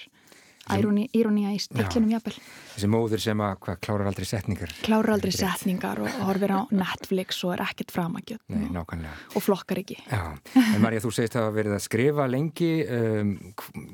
[0.70, 2.36] írónía í stillinum jafnvel.
[2.76, 4.74] Þessi móður sem að hvað, klárar aldrei setningar?
[4.86, 8.96] Klárar aldrei setningar og, horfir á Netflix og er ekkert framakjöld og,
[9.36, 9.98] og flokkar ekki.
[10.06, 10.38] Já.
[10.62, 13.38] En Marja, þú segist að að verið að skrifa lengi um,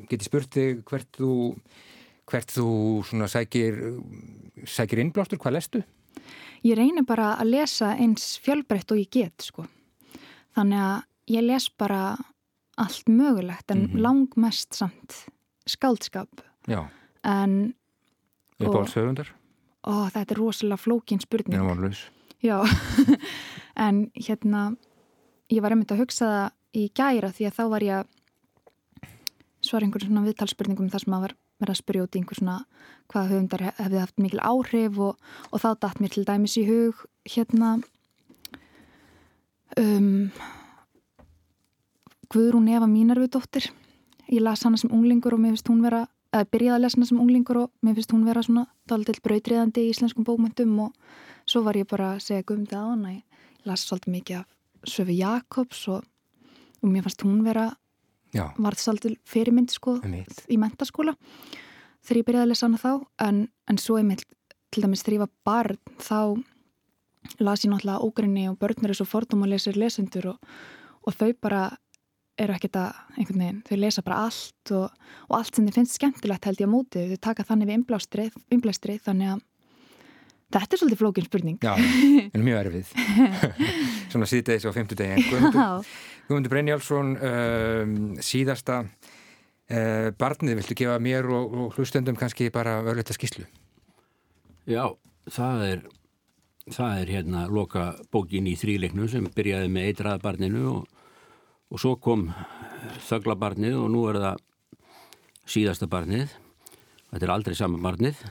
[0.09, 1.33] geti spurti hvert þú
[2.27, 2.69] hvert þú
[3.07, 3.77] svona sækir
[4.67, 5.83] sækir innblástur, hvað lestu?
[6.65, 9.67] Ég reynir bara að lesa eins fjölbreytt og ég get sko.
[10.57, 10.97] Þannig að
[11.37, 12.01] ég les bara
[12.77, 14.01] allt mögulegt en mm -hmm.
[14.01, 15.25] langmest samt
[15.65, 16.41] skáldskap
[18.57, 19.31] Uppáhaldshöfundar?
[19.87, 21.57] Ó, þetta er rosalega flókin spurning.
[22.43, 22.61] Já,
[23.87, 24.69] en hérna
[25.49, 28.13] ég var einmitt að hugsa það í gæra því að þá var ég að
[29.65, 32.57] svara einhverjum svona viðtalsspurningum þar sem að var verið að spyrja út í einhver svona
[33.09, 37.01] hvað höfundar hefði haft mikil áhrif og, og þá dætt mér til dæmis í hug
[37.27, 37.71] hérna
[39.79, 40.27] um,
[42.27, 43.71] Guðrún Eva Mínarviðdóttir
[44.27, 46.05] ég las hana sem unglingur og mér finnst hún vera
[46.37, 49.85] eða byrjaði að lesa hana sem unglingur og mér finnst hún vera svona dálitill brautriðandi
[49.85, 50.93] í íslenskum bókmyndum og
[51.47, 54.47] svo var ég bara að segja gumdi á hana ég las svolítið mikið af
[54.87, 56.03] Söfi Jakobs og,
[56.81, 57.71] og mér fannst hún vera
[58.33, 61.15] varð svolítið fyrirmynd sko í mentaskóla
[62.05, 62.91] þegar ég byrjaði að lesa hana þá.
[63.25, 64.23] En, en svo ég með
[64.71, 66.19] til dæmis þegar ég var barn þá
[67.43, 70.51] las ég náttúrulega ógrinni og börnur er svo fordum að lesa lesendur og,
[71.03, 71.63] og þau bara
[72.37, 75.97] eru ekkert að einhvern veginn, þau lesa bara allt og, og allt sem þið finnst
[75.97, 77.03] skemmtilegt held ég á móti.
[77.11, 77.79] Þau taka þannig við
[78.57, 79.43] innblástrið þannig að
[80.55, 81.59] þetta er svolítið flókin spurning.
[81.65, 81.73] Já,
[82.35, 82.93] en mjög erfið.
[84.13, 85.91] Svona síðdeis og femtudegi Guðmundur,
[86.29, 93.15] Guðmundur Brynjálsson um, síðasta uh, barnið, viltu gefa mér og, og hlustendum kannski bara verðleita
[93.17, 93.47] skíslu
[94.67, 94.83] Já,
[95.31, 95.83] það er
[96.73, 100.96] það er hérna loka bókin í þrýleiknum sem byrjaði með eitraðabarninu og,
[101.71, 102.29] og svo kom
[103.07, 104.43] þöglabarnið og nú er það
[105.47, 106.31] síðasta barnið
[107.11, 108.21] þetta er aldrei saman barnið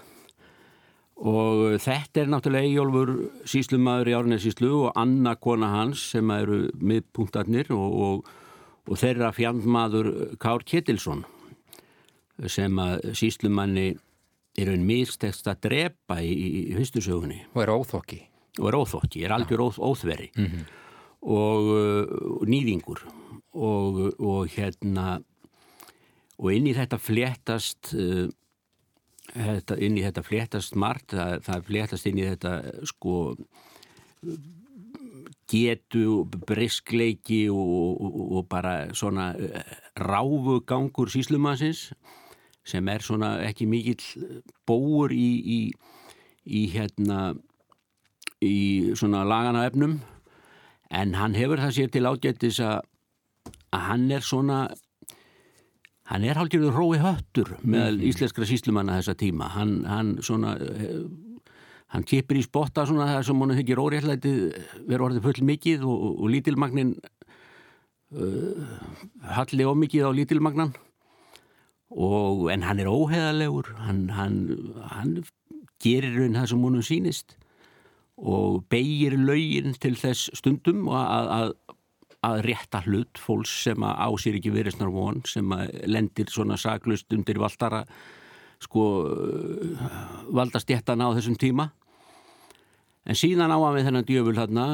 [1.16, 3.12] og þetta er náttúrulega Eyjólfur
[3.48, 8.28] síslumadur í Árnæs síslu og Anna kona hans sem eru miðpunktarnir og, og,
[8.84, 11.24] og þeirra fjandmaður Kár Kettilsson
[12.52, 13.94] sem að síslumanni
[14.56, 17.42] er einn mistekst að drepa í, í fyrstusögunni.
[17.54, 18.20] Og er óþokki.
[18.60, 20.68] Og er óþokki, er algjör óþ, óþveri mm -hmm.
[21.20, 23.04] og, og uh, nýðingur
[23.56, 25.20] og, og hérna
[26.36, 28.26] og inn í þetta fléttast uh,
[29.32, 32.54] þetta, inn í þetta fléttast margt, það, það fléttast inn í þetta
[32.92, 33.16] sko
[35.46, 38.04] getu, briskleiki og,
[38.36, 41.90] og bara svona uh, ráfugangur síslumansins
[42.66, 45.60] sem er svona ekki mikill bóur í, í,
[46.46, 47.36] í hérna
[48.42, 50.00] í svona lagana efnum.
[50.90, 52.82] En hann hefur það sér til ágættis að,
[53.74, 54.60] að hann er svona
[56.06, 58.08] hann er hálfgerður rói höttur með -hmm.
[58.10, 59.48] íslenskra síslumanna þessa tíma.
[59.56, 60.56] Hann, hann svona
[61.94, 64.34] hann kipir í spotta svona það sem hann hefur óréttlæti
[64.86, 66.94] verið orðið full mikið og, og, lítilmagnin
[68.14, 68.66] uh,
[69.22, 70.74] halli ómikið á lítilmagnan.
[71.90, 74.38] Og en hann er óheðalegur hann, hann,
[74.90, 75.24] hann
[75.82, 77.36] gerir raun það sem honum sínist
[78.16, 81.50] og beigir laugin til þess stundum að, að,
[82.26, 86.58] að rétta hlut fólks sem að á sér ekki veriðsnar von sem að lendir svona
[86.60, 87.84] saklust undir valdara
[88.62, 88.84] sko
[90.32, 91.70] valdastjéttana á þessum tíma.
[93.06, 94.64] En síðan á að við þennan djöful hérna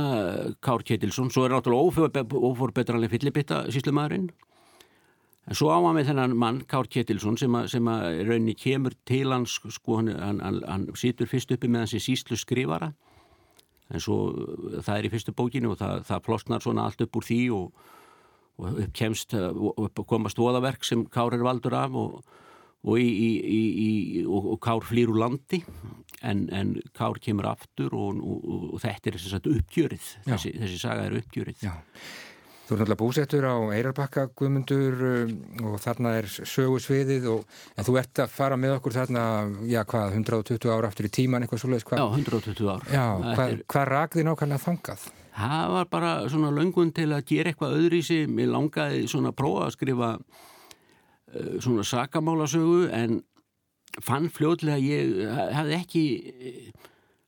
[0.64, 4.30] Kár Ketilsson, svo er náttúrulega óforbetranlega fyllibitta síslumæðurinn
[5.48, 8.94] en svo á að við þennan mann Kár Ketilsson sem að, sem að raunni kemur
[9.08, 12.92] til hans sko hann, hann, hann, hann situr fyrst uppi með hans í síslu skrifara
[13.90, 14.18] en svo
[14.80, 17.88] það er í fyrstu bókinu og það, það plosnar svona allt upp úr því og,
[18.60, 22.18] og uppkemst og komast voðaverk sem Kár er valdur af og,
[22.82, 23.08] og, í,
[23.42, 23.90] í, í,
[24.26, 25.62] og Kár flýr úr landi.
[26.22, 30.12] En, en Kár kemur aftur og þetta er þess að uppgjörið.
[30.28, 31.64] Þessi, þessi saga er uppgjörið.
[31.66, 31.74] Já
[32.72, 35.32] Þú er náttúrulega búsettur á Eirarbakka Guðmundur um,
[35.68, 37.42] og þarna er sögusviðið og,
[37.76, 39.24] en þú ert að fara með okkur þarna,
[39.68, 42.00] já hvað, 120 ára aftur í tíman eitthvað svolítið.
[42.00, 42.88] Já, 120 ára.
[42.88, 43.60] Já, hvað, er...
[43.74, 45.04] hvað ragði nákvæmlega þangað?
[45.36, 49.68] Það var bara svona löngun til að gera eitthvað öðrísi, mér langaði svona að prófa
[49.68, 53.20] að skrifa uh, svona sakamálasögu en
[54.00, 56.06] fann fljóðlega að ég hefði ekki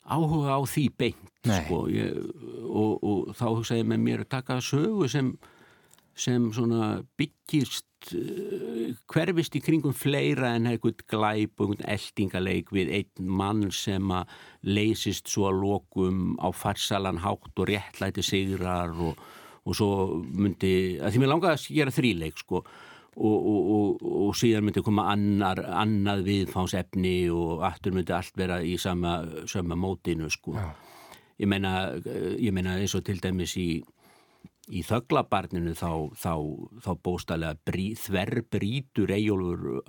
[0.04, 2.16] áhuga á því beint sko, ég,
[2.68, 5.32] og, og þá hugsaði með mér að taka sögu sem,
[6.16, 6.48] sem
[7.18, 13.64] byggist uh, hverfist í kringum fleira en eitthvað glæp og einhvern eldingaleik við einn mann
[13.72, 19.20] sem að leysist svo að lokum á farsalan hátt og réttlæti sigrar og,
[19.64, 19.90] og svo
[20.20, 22.64] myndi, að því mér langaði að gera þríleik sko
[23.14, 28.74] Og, og, og síðan myndi koma annar, annað viðfánsefni og aftur myndi allt vera í
[28.80, 30.56] sama, sama mótinu sko.
[31.38, 31.92] Ég meina,
[32.38, 33.82] ég meina eins og til dæmis í,
[34.70, 36.32] í þögglabarninu þá, þá,
[36.82, 39.80] þá bóstalega brí, þverrbrítur eigjólfur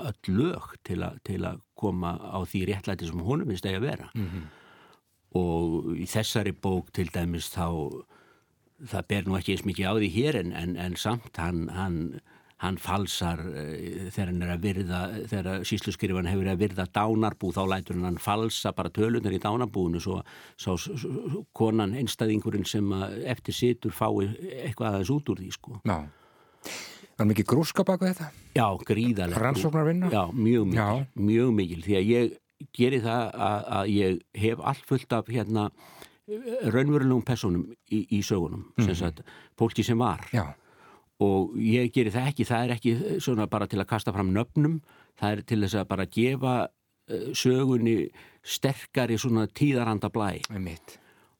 [0.00, 4.10] öll lög til, a, til að koma á því réttlæti sem honum finnst að vera.
[4.14, 4.46] Mm -hmm.
[5.34, 7.68] Og í þessari bók til dæmis þá,
[8.86, 12.20] það ber nú ekki eins mikið á því hér en, en, en samt hann, hann
[12.62, 17.62] hann falsar uh, þegar hann er að virða, þegar sísluskrifan hefur að virða dánarbú þá
[17.72, 20.20] lætur hann falsa bara tölunar í dánarbúinu svo,
[20.56, 22.92] svo, svo konan einstæðingurinn sem
[23.24, 24.30] eftir situr fái
[24.64, 25.80] eitthvað aðeins út úr því sko.
[25.84, 25.98] Já,
[27.18, 28.30] var mikið grúska baka þetta?
[28.56, 29.42] Já, gríðarlega.
[29.42, 30.10] Rannsóknarvinna?
[30.10, 31.06] Já, mjög mikil, Já.
[31.14, 32.32] mjög mikil því að ég
[32.74, 35.68] geri það að, að ég hef allt fullt af hérna
[36.24, 38.86] raunverulegum personum í, í sögunum, mm.
[38.86, 39.24] sem sagt,
[39.60, 40.24] fólki sem var.
[40.32, 40.46] Já
[41.22, 44.80] og ég gerir það ekki, það er ekki svona bara til að kasta fram nöfnum
[45.20, 47.96] það er til þess að bara gefa uh, sögunni
[48.42, 50.40] sterkari svona tíðaranda blæ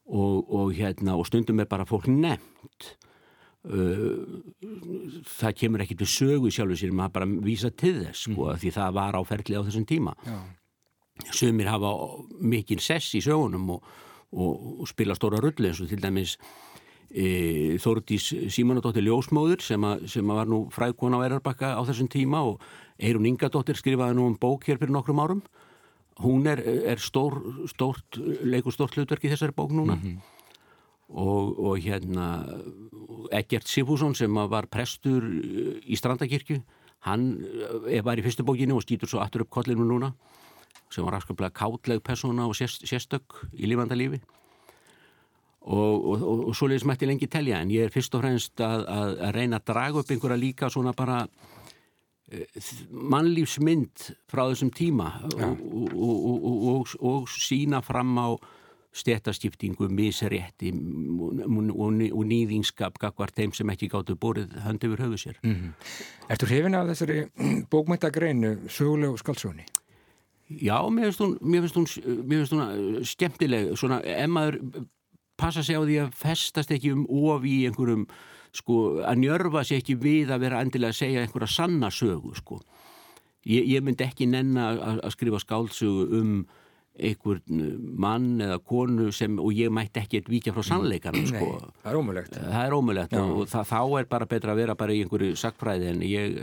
[0.05, 2.91] og, og hérna og stundum er bara fólk nefnt
[3.67, 4.43] uh,
[5.35, 8.61] það kemur ekki til sögu sjálfur sér maður bara vísa til þess sko, mm.
[8.63, 10.39] því það var áferðli á þessum tíma Já.
[11.33, 11.95] sögumir hafa
[12.41, 13.91] mikinn sess í sögunum og,
[14.31, 16.39] og, og spila stóra rullu eins og til dæmis
[17.14, 22.42] e, Þórdís Símanadóttir Ljósmóður sem, a, sem var nú frækona á Erarbakka á þessum tíma
[22.42, 22.62] og
[22.98, 25.42] Eirun Ingadóttir skrifaði nú um bók hér fyrir nokkrum árum.
[26.22, 29.96] Hún er, er stór, stórt leikur stórt hlutverk í þessari bók núna.
[29.96, 30.18] Mm -hmm.
[31.09, 32.46] og, og hérna
[33.31, 35.22] Egert Sifússon sem var prestur
[35.87, 36.62] í Strandakirkju
[37.05, 37.44] hann
[38.05, 40.14] var í fyrstu bókinu og stýtur svo aftur upp kollinu núna
[40.90, 44.20] sem var raskaplega kátleg persóna og sérstök í lífandalífi
[45.64, 48.61] og, og, og, og svo leiðis mætti lengi telja en ég er fyrst og fremst
[48.61, 52.66] að, að, að reyna að draga upp einhverja líka svona bara uh,
[53.14, 55.55] mannlífsmynd frá þessum tíma ja.
[55.55, 58.29] og sína fram á
[58.94, 65.40] stjættaskiptingu, misrétti og nýðingskap gagvart þeim sem ekki gáttu bórið hönd yfir höfu sér.
[65.42, 65.72] Mm -hmm.
[66.31, 67.24] Ertu hrifin af þessari
[67.72, 69.66] bókmyndagreinu söguleg og skaldsóni?
[70.49, 74.61] Já, mér finnst hún, hún, hún skemmtileg, svona, ef maður
[75.41, 78.07] passa sig á því að festast ekki um of í einhverjum
[78.55, 82.61] sko að njörfa sig ekki við að vera endilega að segja einhverja sanna sögu sko.
[83.45, 86.37] Ég, ég myndi ekki nenna að, að skrifa skálsögu um
[86.95, 87.62] einhvern
[87.99, 91.49] mann eða konu sem og ég mætti ekki eitthvað vikja frá sannleikanum sko.
[91.59, 92.37] Nei, það er ómulegt.
[92.39, 95.91] Það er ómulegt og það, þá er bara betra að vera bara í einhverju sakfræði
[95.91, 96.37] en ég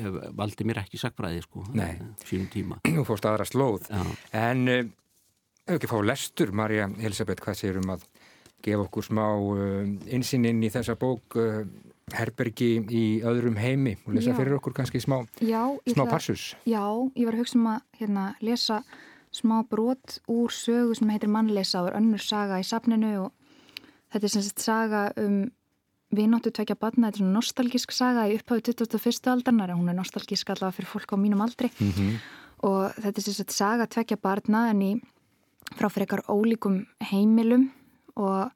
[0.00, 1.66] hef, valdi mér ekki sakfræði sko.
[1.76, 1.92] Nei.
[2.24, 2.80] Sýnum tíma.
[2.88, 3.90] Nú fórst aðra slóð.
[3.92, 4.06] Já.
[4.40, 4.94] En...
[5.66, 8.04] Hefur ekki fáið lestur, Marja Elisabeth, hvað séur um að
[8.62, 9.24] gefa okkur smá
[10.14, 11.34] insýnin í þessa bók
[12.14, 14.36] herbergi í öðrum heimi og lesa já.
[14.38, 16.44] fyrir okkur kannski smá, já, smá það, passus.
[16.70, 16.84] Já,
[17.18, 18.78] ég var að hugsa um að hérna, lesa
[19.34, 23.32] smá brot úr sögu sem heitir er önnur saga í safninu og
[24.14, 25.50] þetta er sem sagt saga um
[26.14, 29.30] vinóttu tvekja badna, þetta er svona nostalgísk saga í upphafi 21.
[29.34, 32.16] aldarnar hún er nostalgísk allavega fyrir fólk á mínum aldri mm -hmm.
[32.62, 34.92] og þetta er sagt saga tvekja badna en í
[35.76, 36.78] frá fyrir eitthvað ólíkum
[37.10, 37.68] heimilum
[38.16, 38.52] og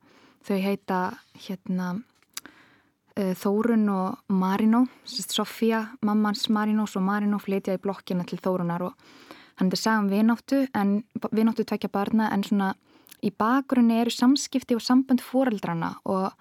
[0.46, 1.00] þau heita
[1.46, 8.88] hérna uh, Þórun og Marino Sofía, mammans Marinos og Marino flytja í blokkina til Þórunar
[8.88, 9.10] og
[9.60, 12.72] hann er sagðan vinóttu en vinóttu tvekja barna en svona
[13.20, 16.32] í bakgrunni eru samskipti og samband fóreldrana og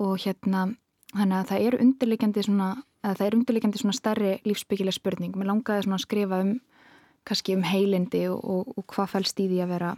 [0.00, 0.68] og hérna
[1.14, 2.68] þannig að það eru undirleikandi svona,
[3.04, 5.36] það er undirleikandi svona starri lífsbyggileg spurning.
[5.38, 6.54] Mér langaði svona að skrifa um
[7.24, 9.94] kannski um heilindi og, og, og hvað fælst í því að vera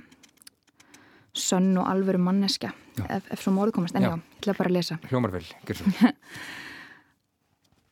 [1.37, 2.73] sönn og alvöru manneska
[3.09, 4.99] ef, ef svo móðu komast, en já, ég ætla bara að lesa.
[5.11, 6.15] Hljómarvel, gerð svo.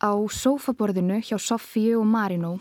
[0.04, 2.56] Á sófaborðinu hjá Sofíu og Marino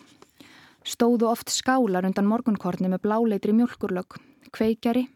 [0.88, 4.18] stóðu oft skálar undan morgunkorni með bláleitri mjölkurlög,
[4.52, 5.08] kveikjari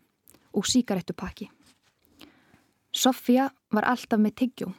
[0.55, 1.49] og síkarettupakki.
[2.95, 4.71] Sofía var alltaf með tyggjó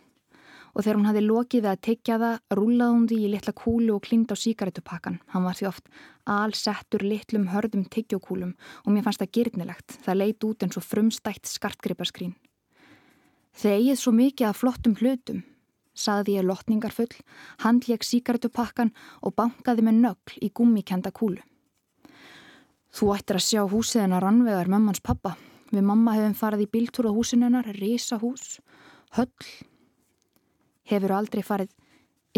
[0.78, 3.94] og þegar hún hafi lokið við að tyggja það rúlaði hún því í litla kúlu
[3.96, 5.18] og klind á síkaretupakkan.
[5.34, 5.90] Hann var því oft
[6.22, 8.54] alsettur litlum hörðum tyggjókúlum
[8.84, 9.98] og mér fannst það gyrnilegt.
[10.06, 12.36] Það leit út eins og frumstætt skartgriparskrín.
[13.58, 15.42] Þegar ég svo mikið af flottum hlutum,
[15.98, 17.10] saði ég lotningar full,
[17.66, 21.42] handlék síkaretupakkan og bankaði með nögl í gummikenda kúlu.
[22.94, 25.34] Þú ættir að sjá húsið hennar rannvegar mömmans pappa,
[25.68, 28.56] Við mamma hefum farið í bíltúr á húsinennar, risa hús,
[29.18, 29.28] höll.
[30.88, 31.72] Hefur aldrei farið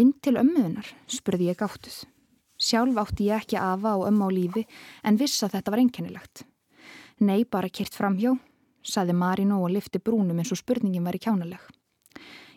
[0.01, 2.01] inn til ömmuðunar, spurði ég gáttuð.
[2.61, 4.65] Sjálf átti ég ekki afa og ömmu á lífi
[5.07, 6.43] en viss að þetta var einkennilegt.
[7.21, 8.35] Nei, bara kert framhjá,
[8.83, 11.61] saði Marino og lifti brúnum eins og spurningin var í kjánaleg.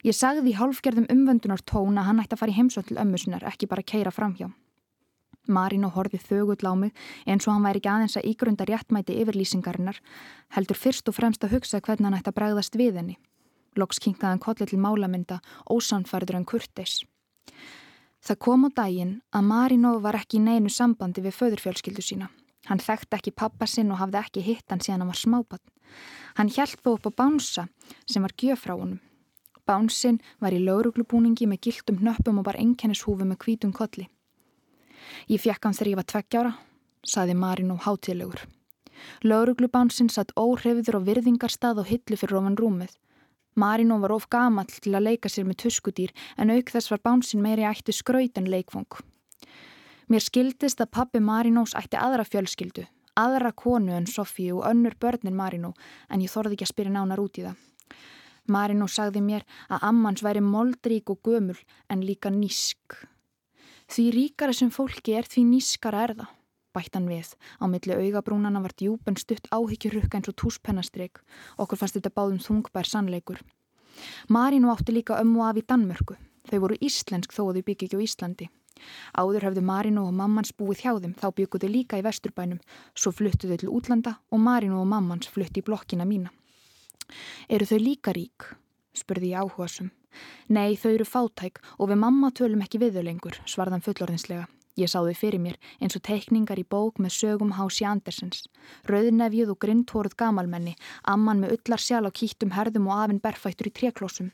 [0.05, 3.47] Ég sagði í hálfgerðum umvöndunar tón að hann ætti að fara í heimsótt til ömmusunar,
[3.49, 4.51] ekki bara keira framhjá.
[5.47, 6.93] Marino horfið þögull á mig
[7.29, 10.01] eins og hann væri ekki aðeins að ígrunda réttmæti yfirlýsingarinnar,
[10.57, 13.17] heldur fyrst og fremst að hugsa hvernig hann ætti að bregðast við henni.
[13.77, 17.03] Loks kinkaði hann kolli til málamynda, ósanfærður en kurteis.
[18.25, 22.31] Það kom á daginn að Marino var ekki í neinu sambandi við föðurfjölskyldu sína.
[22.70, 25.64] Hann þekkti ekki pappa sinn og hafði ekki hitt hann síðan hann var smábann.
[26.39, 27.66] Hann hjælt þó upp á Bánsa
[28.09, 29.03] sem var gjöf frá honum.
[29.68, 34.09] Bánsin var í lauruglubúningi með gildum nöppum og bar enkenishúfi með kvítum kolli.
[35.29, 36.53] Ég fjekk hann þegar ég var tveggjára,
[37.05, 38.45] saði Marino hátilegur.
[39.25, 42.93] Lauruglubánsinn satt óhrefður og virðingarstað og hillu fyrir ofan rúmið.
[43.55, 47.43] Marino var of gamall til að leika sér með tuskudýr en auk þess var bánsinn
[47.45, 48.99] meiri ætti skraut en leikfung.
[50.11, 52.85] Mér skildist að pappi Marinós ætti aðra fjölskyldu,
[53.17, 55.73] aðra konu en Sofíu og önnur börnin Marino
[56.11, 57.57] en ég þorði ekki að spyrja nánar út í það.
[58.51, 61.57] Marino sagði mér að ammans væri moldrík og gömul
[61.89, 62.99] en líka nísk.
[63.89, 66.31] Því ríkara sem fólki er því nískara er það,
[66.75, 67.35] bættan við.
[67.62, 71.22] Á milli augabrúnana var djúben stutt áhyggjurrukka eins og túspennastryk.
[71.59, 73.41] Okkur fannst þetta báðum þungbær sannleikur.
[74.29, 76.18] Marínu átti líka ömmu af í Danmörku.
[76.51, 78.51] Þau voru íslensk þó að þau byggja ekki á Íslandi.
[79.14, 82.61] Áður hefðu Marínu og mammans búið hjá þeim, þá bygguðu líka í vesturbænum.
[82.93, 86.33] Svo fluttuðu til útlanda og Marínu og mammans flutti í blokkina mína.
[87.49, 88.51] Eru þau líka rík?
[88.95, 89.91] spurði ég áhuga sum.
[90.49, 94.47] Nei, þau eru fátæk og við mamma tölum ekki við þau lengur, svarðan fullorðinslega.
[94.75, 98.49] Ég sá þau fyrir mér eins og teikningar í bók með sögum Hási Andersens.
[98.91, 100.75] Rauðnefjuð og grindtóruð gamalmenni,
[101.07, 104.33] amman með öllar sjálf á kýttum herðum og afinn berfættur í treklósum.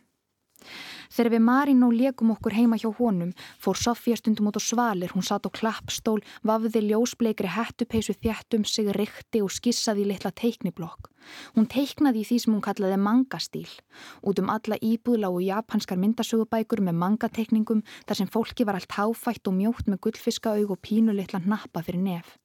[1.11, 5.11] Þegar við Marín og legum okkur heima hjá honum fór Sofía stundum út á svalir,
[5.15, 11.11] hún satt á klappstól, vafði ljósbleikri hettupeisu þjættum sig rikti og skissaði litla teikniblokk.
[11.55, 13.69] Hún teiknaði í því sem hún kallaði mangastíl.
[14.27, 19.51] Út um alla íbúðla og japanskar myndasögubækur með mangateikningum þar sem fólki var allt háfætt
[19.51, 22.39] og mjótt með gullfiskaug og pínu litla nappa fyrir nef.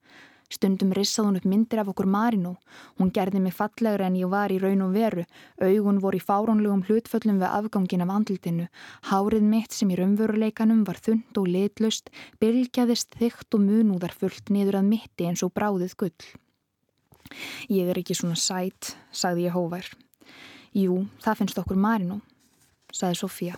[0.52, 2.56] Stundum rissað hún upp myndir af okkur Marino.
[3.00, 5.26] Hún gerði mig fallegra en ég var í raun og veru.
[5.58, 8.68] Augun voru í fárónlegum hlutföllum við afgangin af andlutinu.
[9.10, 14.82] Hárið mitt sem í raunveruleikanum var þund og litlust, bylgjaðist þygt og munúðar fullt niður
[14.82, 16.30] að mitti eins og bráðið gull.
[17.74, 19.90] Ég er ekki svona sætt, sagði ég hóvær.
[20.76, 22.20] Jú, það finnst okkur Marino,
[22.94, 23.58] sagði Sofía.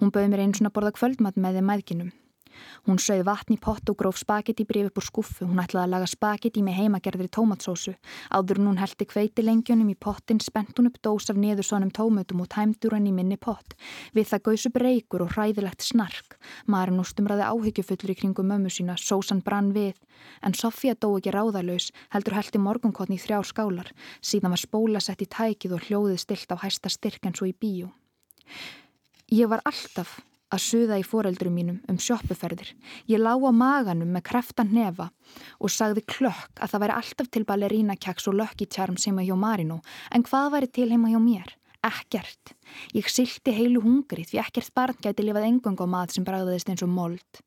[0.00, 2.12] Hún bauði mér einn svona borða kvöldmat með þeim mæðkinum.
[2.86, 5.46] Hún sögði vatn í pott og gróf spagetti brif upp úr skuffu.
[5.46, 7.94] Hún ætlaði að laga spagetti með heimagerðri tómatsósu.
[8.34, 12.50] Áður hún heldi kveiti lengjónum í pottin, spennt hún upp dós af niðursonum tómutum og
[12.52, 13.76] tæmdur hann í minni pott.
[14.16, 16.38] Við það gauðs upp reykur og hræðilegt snark.
[16.66, 19.96] Marin ústumraði áhyggjufullur í kringum mömmu sína, sósan brann við.
[20.42, 23.92] En Sofía dó ekki ráðalös, heldur heldi morgunkotni í þrjár skálar.
[24.20, 27.56] Síðan var spóla sett í tækið og hljóðið stilt á hæsta styrk en svo í
[27.56, 27.90] bíu.
[29.32, 30.20] Ég var alltaf
[30.52, 32.74] að suða í foreldrum mínum um sjóppuferðir.
[33.08, 35.08] Ég lá á maganum með kreftan nefa
[35.58, 39.30] og sagði klökk að það væri alltaf til ballerína kjaks og lökki tjarm sem að
[39.30, 39.80] hjá Marino,
[40.12, 41.56] en hvað væri til heima hjá mér?
[41.82, 42.52] Ekkert.
[42.94, 46.84] Ég silti heilu hungrið því ekkert barn gæti lifað engung á mað sem bræðaðist eins
[46.86, 47.40] og mold.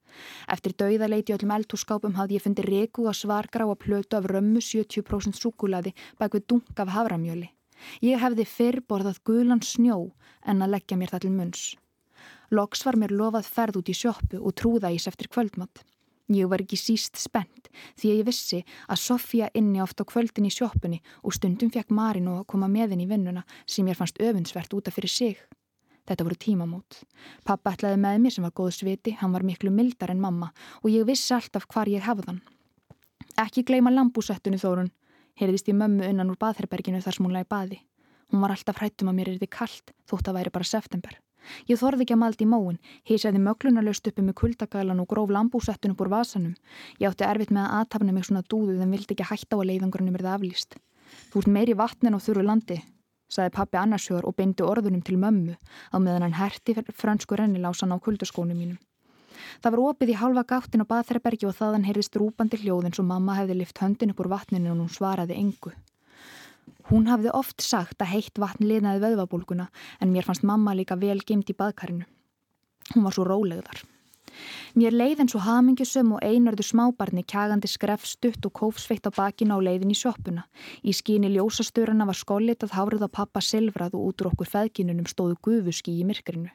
[0.51, 5.39] Eftir dauðaleiti öllum eldhúskápum hafði ég fundið reku og svargrá að plötu af römmu 70%
[5.39, 7.47] súkulaði bak við dunk af havramjöli.
[8.03, 10.11] Ég hefði fyrr borðað gulan snjó
[10.43, 11.65] en að leggja mér það til munns.
[12.51, 15.83] Loks var mér lofað ferð út í sjóppu og trúða ís eftir kvöldmatt.
[16.33, 17.69] Ég var ekki síst spennt
[17.99, 21.93] því að ég vissi að Sofía inni oft á kvöldin í sjóppunni og stundum fekk
[21.93, 25.37] Marin og koma með henni í vinnuna sem ég fannst öfundsvert útaf fyrir sig.
[26.05, 26.99] Þetta voru tímamót.
[27.45, 30.89] Pappa ætlaði með mér sem var góð sviti, hann var miklu mildar en mamma og
[30.89, 32.41] ég vissi alltaf hvar ég hefðan.
[33.41, 34.93] Ekki gleima lambúsettunni þórun,
[35.37, 37.81] heyrðist ég mömmu unnan úr baðherberginu þar sem hún lagi baði.
[38.31, 41.17] Hún var alltaf hrættum að mér er þið kallt þótt að væri bara september.
[41.69, 45.95] Ég þorði ekki að maldi í móin, hísaði möglunarlaust uppi með kuldagælan og gróf lambúsettun
[45.95, 46.55] upp úr vasanum.
[46.99, 49.69] Ég átti erfitt með að aðtapna mig svona dúðuð en vildi ekki hætta á að
[49.71, 50.77] leiðangurinn er það aflýst.
[51.31, 52.81] Þú ert meiri vatnin á þurru landi,
[53.29, 57.97] saði pappi annarsjór og beindi orðunum til mömmu á meðan hann herti fransku rennilásan á
[57.97, 58.79] kuldaskónu mínum.
[59.61, 63.35] Það var opið í halva gáttin á baðherbergi og þaðan heyrðist rúpandi hljóðin svo mamma
[63.39, 65.73] hefði lift höndin upp úr vatninu og hún svaraði engu.
[66.91, 69.69] Hún hafði oft sagt að heitt vatn liðnaði vöðvabólguna
[70.01, 72.05] en mér fannst mamma líka vel gemt í baðkarinu.
[72.93, 73.81] Hún var svo rólegðar.
[74.75, 79.55] Mér leið eins og hamingjusum og einörðu smábarni kjagandi skref stutt og kófsveitt á bakina
[79.57, 80.43] á leiðin í sjoppuna.
[80.83, 85.39] Í skíni ljósastöruna var skóllit að hárið á pappa silfrað og útur okkur feðginunum stóðu
[85.41, 86.51] gufuski í myrkrinu.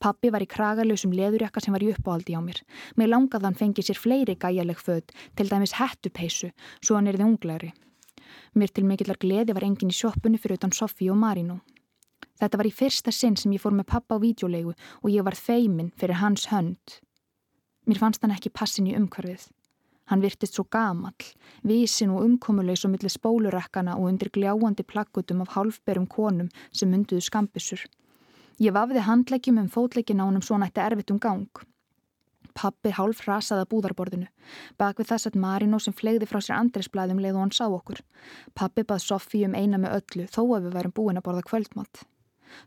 [0.00, 2.62] Pappi var í kragalösum leðurjakka sem var í uppáhaldi á mér.
[2.96, 7.74] Mér langaðan fengið sér fleiri gæjaleg född, til dæmis hettupeisu, svo hann er þið unglegri.
[8.54, 11.60] Mér til mikillar gleði var engin í sjoppunni fyrir utan Sofí og Marino.
[12.40, 15.38] Þetta var í fyrsta sinn sem ég fór með pappa á vídjólegu og ég var
[15.38, 16.98] feimin fyrir hans hönd.
[17.86, 19.46] Mér fannst hann ekki passin í umhverfið.
[20.10, 21.30] Hann virtist svo gamall,
[21.62, 27.22] vísin og umkomulegs og millir spólurekkana og undir gljáandi plaggutum af hálfberum konum sem mynduðu
[27.22, 27.84] skambissur.
[28.58, 31.46] Ég vafði handlegjum um fótleikin á hann um svona eitt erfitt um gang.
[32.54, 34.28] Pappi hálf rasaði að búðarborðinu.
[34.78, 38.00] Bak við þess að Marino sem flegði frá sér andresblæðum leið og hann sá okkur.
[38.54, 42.04] Pappi bað Sofí um eina með öllu þó að við værum búin að borða kvöldmatt.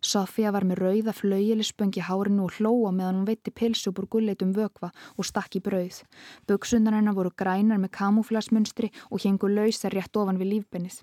[0.03, 4.91] Sofía var með rauða flauilispöngi hárinu og hlóa meðan hún veitti pilsu úr gulleitum vökva
[5.17, 6.01] og stakk í brauð.
[6.47, 11.01] Böksundan hennar voru grænar með kamúflasmunstri og hengu lausar rétt ofan við lífbennið.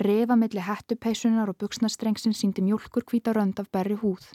[0.00, 4.30] Refa milli hættupeisunar og buksnastrengsinn síndi mjölkur hvita rönd af berri húð.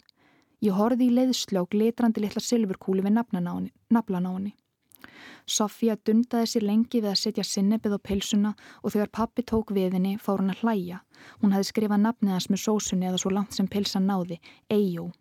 [0.64, 4.54] Ég horfi í leiðslu á glitrandi litla silfurkúli við naflan á henni.
[5.46, 8.50] Sofía dundaði sér lengi við að setja sinnebið á pilsuna
[8.82, 11.02] og þegar pappi tók við henni fór hann að hlæja.
[11.42, 14.40] Hún hefði skrifað nafniðans með sósunni eða svo langt sem pilsan náði,
[14.72, 15.12] Eyjó.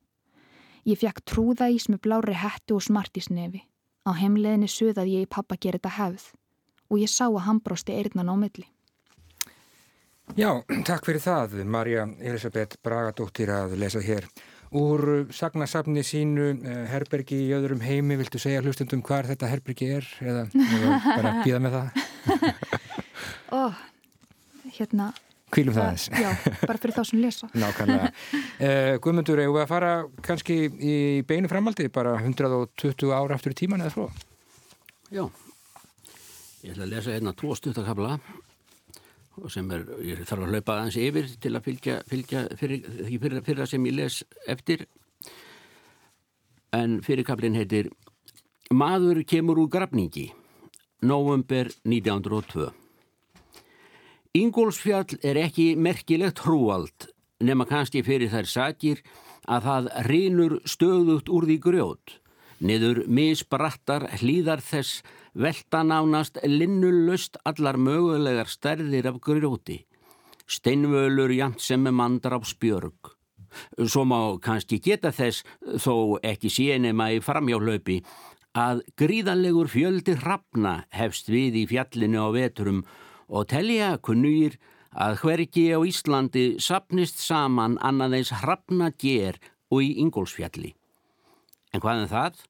[0.86, 3.62] Ég fekk trúða ís með blári hættu og smartisnefi.
[4.06, 6.32] Á heimleðinni suðaði ég í pappa gera þetta hefð
[6.90, 8.68] og ég sá að hann brósti eirnan á milli.
[10.38, 10.50] Já,
[10.86, 14.26] takk fyrir það, Marja Elisabeth Bragadóttir að lesa hér
[14.76, 18.18] úr sagnasafni sínu eh, herbergi í öðrum heimi.
[18.20, 20.48] Viltu segja hlustundum hvað þetta herbergi er eða,
[20.78, 22.02] eða bara býða með það?
[23.52, 23.86] Ó, oh,
[24.78, 25.12] hérna.
[25.56, 26.32] Kvílum það eins Já,
[26.66, 27.50] bara fyrir þá sem lesa.
[27.62, 28.10] Nákvæmlega.
[28.34, 29.92] Uh, Guðmundur, hefur við að fara
[30.26, 30.96] kannski í
[31.28, 34.10] beinu framaldi bara 120 ára aftur í tíman eða svo?
[35.14, 35.24] Já.
[36.66, 38.18] Ég ætla að lesa hérna tvo stuttakabla
[39.42, 43.42] og sem er, ég þarf að hlaupa aðeins yfir til að fylgja, fylgja fyrir, fyrir,
[43.44, 44.86] fyrir það sem ég les eftir.
[46.76, 47.92] En fyrirkablin heitir
[48.74, 50.26] Maður kemur úr grafningi
[51.06, 52.72] november 1902
[54.36, 57.06] Ingólfsfjall er ekki merkilegt hrúald
[57.46, 59.04] nema kannski fyrir þær sakir
[59.46, 62.16] að það rinur stöðugt úr því grjót.
[62.60, 65.04] Niður misbrattar hlýðar þess
[65.36, 69.82] velta nánast linnulust allar mögulegar stærðir af grjóti,
[70.48, 73.12] steinvölur jæmt sem með mandar á spjörg.
[73.88, 75.44] Svo má kannski geta þess,
[75.80, 78.02] þó ekki sénema í framjáhlaupi,
[78.56, 82.86] að gríðanlegur fjöldi hrafna hefst við í fjallinu á veturum
[83.28, 84.56] og telja kunnugir
[84.96, 89.40] að hverki á Íslandi sapnist saman annaðeins hrafna ger
[89.72, 90.72] og í Ingólfsfjalli.
[91.76, 92.44] En hvað en það?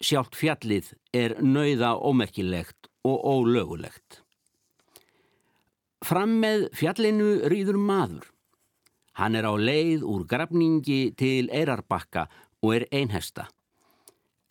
[0.00, 4.20] Sjálft fjallið er nauða ómerkilegt og ólögulegt.
[6.00, 8.26] Fram með fjallinu rýður maður.
[9.20, 12.26] Hann er á leið úr grafningi til eirarbakka
[12.64, 13.50] og er einhesta.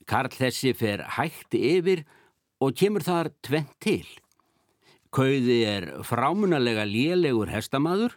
[0.10, 2.04] Karl þessi fer hægt yfir
[2.62, 4.06] og kemur þar tvent til.
[5.10, 8.14] Kauði er frámunalega lélegur hestamaður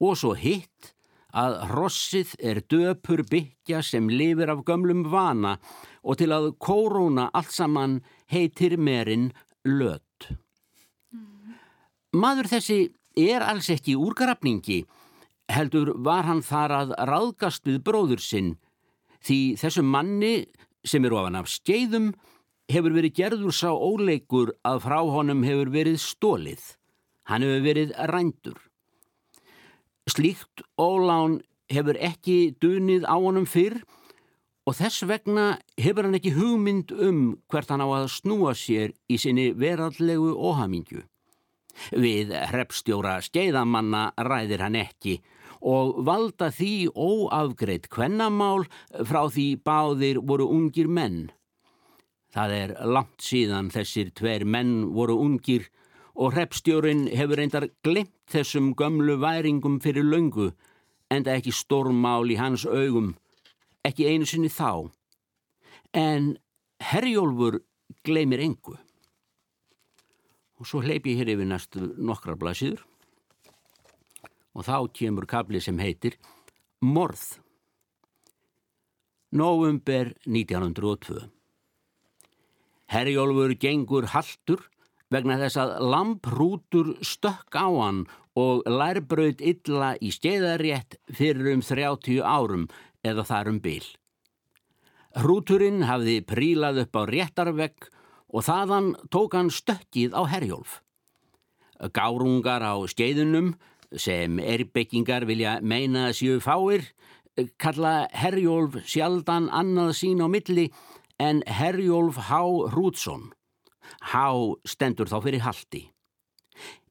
[0.00, 0.92] og svo hitt
[1.36, 5.58] að hrossið er döpur byggja sem lifir af gömlum vana
[6.02, 7.98] og til að kóróna allt saman
[8.32, 9.32] heitir merin
[9.64, 10.30] lött.
[12.12, 12.78] Maður þessi
[13.18, 14.84] er alls ekki úrgrafningi,
[15.52, 18.56] heldur var hann þar að ráðgast við bróður sinn,
[19.20, 20.46] því þessu manni
[20.86, 22.14] sem er ofan af skeiðum
[22.72, 26.62] hefur verið gerður sá óleikur að frá honum hefur verið stólið.
[27.28, 28.67] Hann hefur verið rændur.
[30.08, 33.76] Slíkt ólán hefur ekki dunið á honum fyrr
[34.68, 37.20] og þess vegna hefur hann ekki hugmynd um
[37.52, 41.02] hvert hann á að snúa sér í sinni verallegu óhamingju.
[41.92, 45.18] Við hreppstjóra skeiðamanna ræðir hann ekki
[45.60, 48.64] og valda því óafgreitt kvennamál
[49.04, 51.28] frá því báðir voru ungir menn.
[52.32, 55.68] Það er langt síðan þessir tver menn voru ungir
[56.18, 60.50] og hreppstjórin hefur reyndar glimt þessum gömlu væringum fyrir löngu
[61.14, 63.14] en það ekki stórmál í hans augum,
[63.86, 64.90] ekki einu sinni þá.
[65.94, 66.34] En
[66.82, 67.60] Herjólfur
[68.04, 68.76] gleymir engu.
[70.58, 72.82] Og svo hleyp ég hér yfir næstu nokkra blæsiður
[74.58, 76.16] og þá kemur kabli sem heitir
[76.82, 77.38] Morð.
[79.30, 81.28] Nóvumber 1902.
[82.90, 84.64] Herjólfur gengur haltur
[85.12, 88.02] vegna þess að lamprútur stökk á hann
[88.38, 92.68] og lærbröð illa í steiðarétt fyrir um 30 árum
[93.06, 93.84] eða þar um byl.
[95.18, 97.88] Hrúturinn hafði prílað upp á réttarvegg
[98.28, 100.82] og þaðan tók hann stökkið á herjólf.
[101.94, 103.54] Gárungar á skeiðunum
[103.96, 106.84] sem erbyggingar vilja meina séu fáir
[107.58, 110.68] kalla herjólf sjaldan annað sín á milli
[111.18, 112.40] en herjólf H.
[112.72, 113.30] Hrútsson.
[114.12, 114.24] H.
[114.64, 115.82] stendur þá fyrir haldi.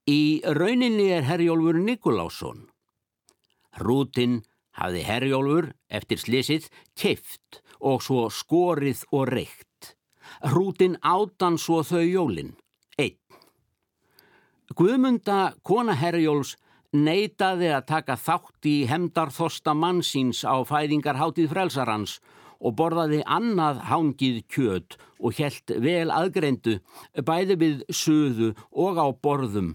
[0.07, 2.67] Í rauninni er herjólfur Nikolásson.
[3.77, 4.41] Hrútin
[4.77, 9.93] hafði herjólfur eftir slisið keift og svo skorið og reykt.
[10.45, 12.55] Hrútin átan svo þau jólin.
[12.97, 13.17] Einn.
[14.77, 16.55] Guðmunda kona herjóls
[16.95, 22.17] neitaði að taka þátt í hemdarþosta mannsins á fæðingarháttið frelsarans
[22.59, 26.77] og borðaði annað hangið kjöt og helt vel aðgreindu
[27.25, 29.73] bæði við söðu og á borðum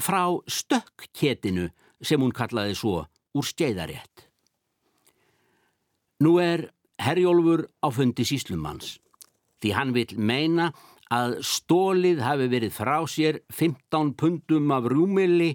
[0.00, 1.70] frá stökkketinu
[2.04, 3.04] sem hún kallaði svo
[3.34, 4.28] úr skeiðarétt.
[6.22, 6.68] Nú er
[7.02, 8.98] Herjólfur á fundi síslumanns
[9.62, 10.70] því hann vil meina
[11.14, 15.54] að stólið hafi verið frá sér 15 pundum af rúmili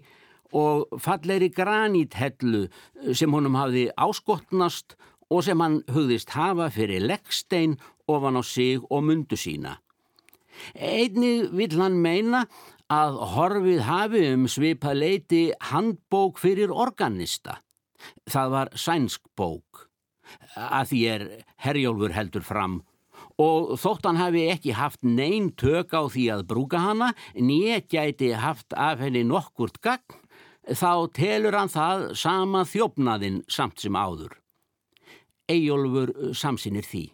[0.56, 2.68] og falleri graníthellu
[3.14, 4.96] sem honum hafi áskotnast
[5.30, 7.78] og sem hann hugðist hafa fyrir leggstein
[8.10, 9.78] ofan á sig og mundu sína.
[10.76, 12.46] Einnig vil hann meina
[12.90, 17.60] að horfið hafi um svipað leiti handbók fyrir organista.
[18.30, 19.90] Það var sænsk bók,
[20.56, 21.26] að því er
[21.62, 22.80] Herjólfur heldur fram
[23.40, 28.34] og þótt hann hafi ekki haft neyn tök á því að brúka hana, nýja gæti
[28.36, 30.20] haft af henni nokkurt gagn,
[30.68, 34.36] þá telur hann það sama þjófnaðinn samt sem áður.
[35.50, 37.06] Eyjólfur samsinir því.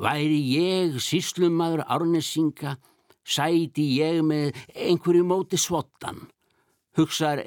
[0.00, 2.78] Væri ég síslumadur árnesinga,
[3.24, 6.28] sæti ég með einhverju móti svottan.
[6.96, 7.42] Hugsar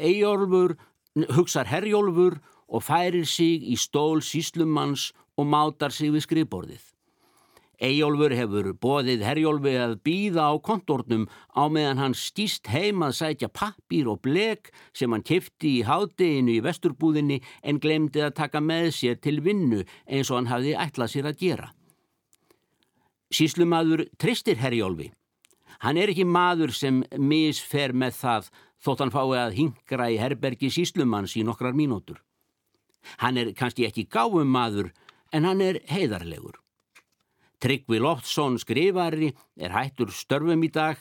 [1.36, 6.93] hugsar Herjólfur og færir sig í stól síslumanns og mátar sig við skrifborðið.
[7.84, 13.50] Eyjólfur hefur bóðið Herjólfi að býða á kontornum á meðan hann stýst heim að sætja
[13.52, 18.88] pappir og blek sem hann kefti í hádeginu í vesturbúðinni en glemdi að taka með
[18.96, 21.68] sér til vinnu eins og hann hafði ætlað sér að gera.
[23.34, 25.12] Síslumadur tristir Herjólfi.
[25.84, 30.72] Hann er ekki maður sem misfer með það þótt hann fái að hingra í herbergi
[30.72, 32.24] síslumanns í nokkrar mínútur.
[33.20, 34.94] Hann er kannski ekki gáum maður
[35.36, 36.63] en hann er heiðarlegur.
[37.64, 40.98] Tryggvi Loftsson skrifari er hættur störfum í dag,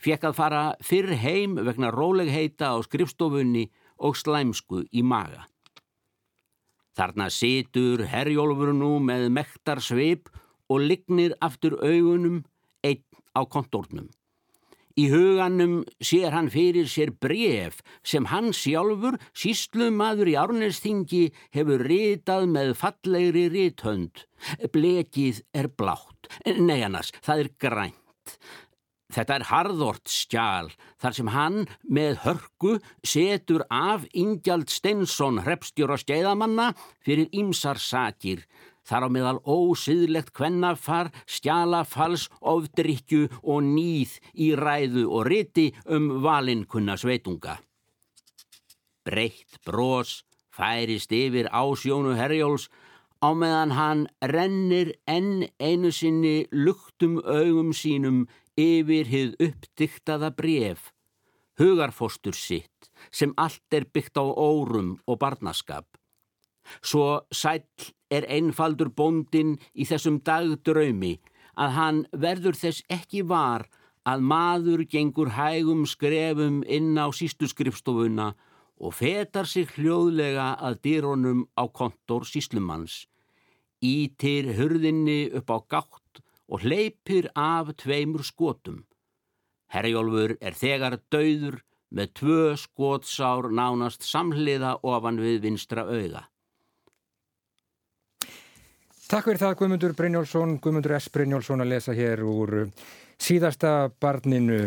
[0.00, 3.66] fekk að fara fyrr heim vegna rólegheita á skrifstofunni
[4.00, 5.44] og slæmsku í maga.
[6.96, 10.32] Þarna situr herjólfur nú með mektar sveip
[10.72, 12.40] og lignir aftur augunum
[12.80, 13.04] einn
[13.36, 14.08] á kontornum.
[14.98, 22.48] Í huganum sér hann fyrir sér bref sem hann sjálfur, síslumadur í árnestingi, hefur ritað
[22.50, 24.24] með fallegri rithönd.
[24.74, 28.40] Blekið er blátt, nei annars, það er grænt.
[29.08, 30.66] Þetta er harðort skjál
[31.00, 36.74] þar sem hann með hörku setur af Ingjald Steinsson hrepstjóra skeiðamanna
[37.06, 38.44] fyrir ymsar sakir
[38.88, 46.96] þar á meðal ósiðlegt kvennafar, skjalafals, ofdrykju og nýð í ræðu og riti um valinkunna
[46.96, 47.58] sveitunga.
[49.04, 50.22] Breytt brós
[50.52, 52.68] færist yfir ásjónu herjóls
[53.22, 54.02] á meðan hann
[54.34, 58.26] rennir enn einu sinni luktum augum sínum
[58.58, 60.90] yfir hið uppdyktaða bref,
[61.58, 65.86] hugarfostur sitt sem allt er byggt á órum og barnaskap.
[66.82, 67.62] Svo sæl
[68.10, 71.18] er einfaldur bóndin í þessum dagdraumi
[71.58, 73.66] að hann verður þess ekki var
[74.08, 78.32] að maður gengur hægum skrefum inn á sístu skrifstofuna
[78.78, 83.08] og fetar sig hljóðlega að dýrónum á kontor síslumanns,
[83.82, 88.84] ítir hurðinni upp á gátt og hleypir af tveimur skotum.
[89.68, 91.60] Herjólfur er þegar dauður
[91.92, 96.28] með tvö skótsár nánast samhliða ofan við vinstra auða.
[99.08, 101.06] Takk fyrir það Guðmundur Brynjólfsson, Guðmundur S.
[101.08, 102.50] Brynjólfsson að lesa hér úr
[103.16, 104.58] síðasta barninu.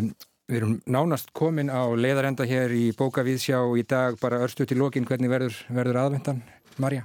[0.49, 5.05] Við erum nánast komin á leiðarenda hér í bókavíðsjá í dag, bara örstu til lokin,
[5.05, 6.39] hvernig verður, verður aðvendan,
[6.81, 7.03] Marja?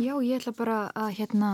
[0.00, 1.50] Já, ég ætla bara að hérna,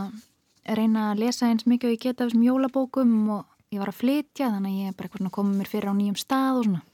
[0.71, 3.99] reyna að lesa eins mikið og ég geta af þessum jólabókum og ég var að
[4.05, 6.85] flytja, þannig að ég er bara komið mér fyrir á nýjum stað og svona.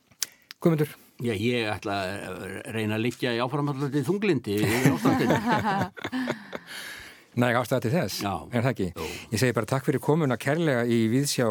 [0.57, 0.97] Guðmundur?
[1.21, 5.39] Já, ég ætla að reyna að liggja í áframhallatið þunglindi í ástandinu.
[7.35, 8.33] Næg ástæða til þess, Já.
[8.55, 8.87] er það ekki?
[8.95, 9.07] Jú.
[9.33, 11.49] Ég segi bara takk fyrir komuna kærlega í Víðsjá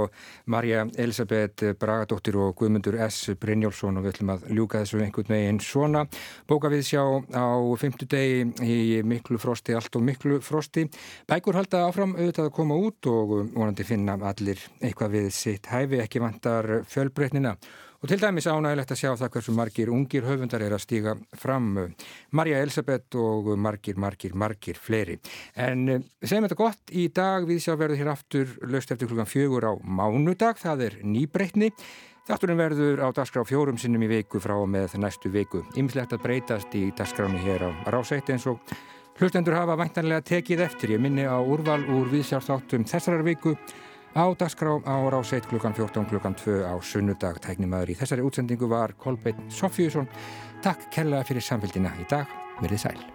[0.48, 3.34] Marja Elisabeth Bragadóttir og Guðmundur S.
[3.36, 6.06] Brynjólfsson og við ætlum að ljúka þessu einhvern veginn svona.
[6.48, 7.04] Bóka Víðsjá
[7.36, 7.48] á
[7.84, 10.88] fymtudegi í miklu frosti, allt og miklu frosti.
[11.28, 16.00] Bækur halda áfram auðvitað að koma út og vonandi finna allir eitthvað við sitt hæfi,
[16.00, 17.58] ekki vantar fjölbreytnina.
[18.04, 21.70] Og til dæmis ánægilegt að sjá það hversu margir ungir höfundar er að stíga fram
[22.36, 25.16] Marja Elisabeth og margir, margir, margir fleiri.
[25.56, 29.30] En eh, segjum þetta gott, í dag við sjá verður hér aftur löst eftir klukkan
[29.32, 31.72] fjögur á mánudag, það er nýbreytni.
[32.28, 35.64] Þátturinn verður á dagskrá fjórum sinnum í viku frá og með næstu viku.
[35.80, 38.60] Ymmislegt að breytast í dagskráni hér á rásætti eins og
[39.16, 40.98] hlustendur hafa væntanlega tekið eftir.
[40.98, 43.56] Ég minni á úrval úr viðsjárþáttum þessarar viku
[44.16, 47.42] á dagskrá á rásætt klukkan 14 klukkan 2 á sunnudag.
[47.42, 50.08] Tæknimaður í þessari útsendingu var Kolbeinn Sofjússon.
[50.62, 52.30] Takk kella fyrir samfélgina í dag.
[52.62, 53.13] Verðið sæl.